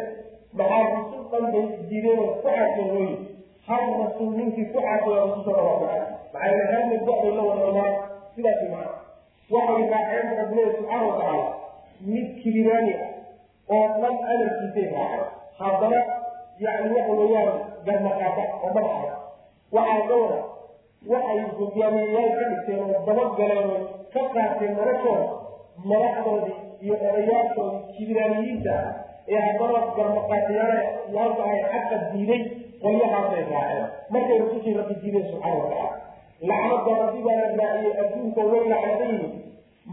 [0.59, 3.17] Maxaa rusul dhan bay diideen oo ku caafiyeen looyi
[3.71, 7.43] hal rasuul ninkii ku caafiya rusushooda waa ku caafiy maxaa yeele hal mid waxbay la
[7.49, 7.95] wada imaan
[8.35, 8.97] sidaasi macna
[9.55, 11.47] waxay raaceen rabbilehi subxaana watacaala
[12.13, 13.09] mid kibiraani ah
[13.75, 15.27] oo dhan amarkiisay raaceen
[15.61, 16.01] haddana
[16.65, 17.51] yani waxa weeyaan
[17.87, 19.17] garmaqaata oo madaxa
[19.77, 20.39] waxaa ka wada
[21.13, 23.83] waxay hogaamiyeyaal ka dhigteen oo dabagaleen oo
[24.15, 25.27] ka qaateen noloshooda
[25.91, 28.93] madaxdoodii iyo odayaashoodii kibiraaniyiinta ah
[29.35, 30.75] ee haddana garmaqaatayaal
[31.17, 32.43] yaalka ay xaqa diiday
[32.85, 35.99] qolyahaasay raaceen markay rusushii rabbi diideen subxaana watacaala
[36.51, 39.33] lacnada rabbi baa la raaciyey adduunka way lacnadayihin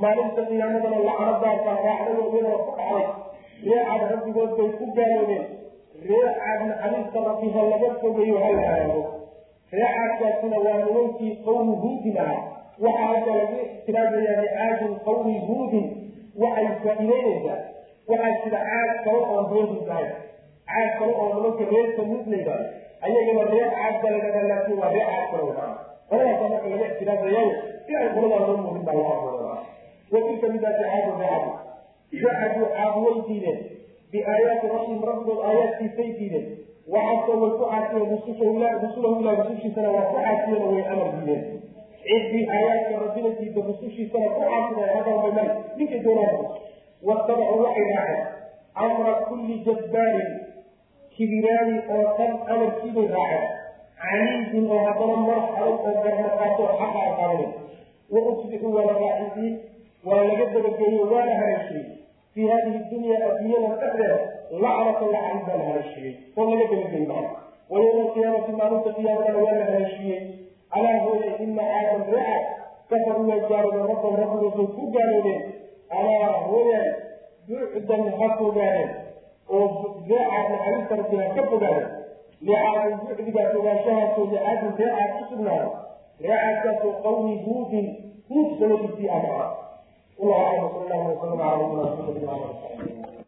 [0.03, 3.05] maalinta qiyaamadana lacnadaasa raacdada iyadoo ku dhacday
[3.67, 5.45] reecaad rabbigood bay ku gaaloobeen
[6.09, 9.01] reecaad naxariista rabbi ha laga fogeeyo ha la haago
[9.79, 12.43] reecaadkaasina waa nimankii qawmi huudin ahaa
[12.85, 15.85] waxaa hadda lagu ixtiraajayaa licaadin qawmi huudin
[16.43, 17.59] waxay faa'iideynaysaa
[18.09, 20.07] waxaa jira caad kale oo reehud ahay
[20.71, 22.65] caad kale oo nimanka reer samuud layidhahdo
[23.07, 25.71] ayagana reer caad ba laydhahdaa laakiin waa reer caad kale wadaa
[26.09, 27.53] qoladaasa marka laga ixtiraajayayo
[27.85, 29.57] si ay qoladaa loo muudin baa laga abuuraa
[30.13, 31.51] watilka midaasi caadu reecadu
[32.23, 33.59] jacaduu caad way diideen
[34.11, 36.45] biaayaati rabbihim rabbigood aayaadkiisay diideen
[36.93, 38.09] waxaasoo way ku caasiyeen
[38.83, 41.43] rusulahu ilah rusushiisana waa ku caasiyeen oo way amar diideen
[42.07, 45.49] ciddii aayaadka rabbina diida rusushiisana ku caasiyeen hagalmayman
[45.79, 46.37] ninkay doonaan
[47.03, 48.25] watabacuu waxay raaceen
[48.85, 50.31] amra kulli jabbaarin
[51.15, 53.45] kibiraani oo dhan amarkiibay raaceen
[54.01, 57.47] caniidin oo haddana marax adag oo garmaqaato xaqa aqaadanay
[58.13, 59.53] wa usbixuu waa la raaxisiin
[60.07, 61.85] waa laga dabageeyo waana haleeshiyey
[62.33, 64.17] fii hadihi dunya adduunyada dhexdeeda
[64.63, 67.25] lacnata lacnid baa la haleeshiyey oo laga dabageeyey maa
[67.71, 70.19] wa yowma alqiyaamati maalinta qiyaamadana waa la haleeshiyey
[70.77, 72.37] alaa hooye ina caadan reeca
[72.89, 75.41] kafaruu waa gaaloobeen rabban rabbigoosay ku gaaloobeen
[75.89, 76.87] alaa hudan
[77.47, 78.85] buuxdan ha fogaada
[79.49, 79.67] oo
[80.07, 81.85] beecaad naxariistarasiha ka fogaada
[82.47, 85.69] leecaadin buuxdigaa fogaanshahaasoo leecaadin beecaad ku sugnaada
[86.25, 87.87] leecaadkaasoo qawmi huudin
[88.29, 89.51] huud sanadiisii ama ah
[90.19, 93.06] wallahu aclam sal allahu waslam ala nabina maxamed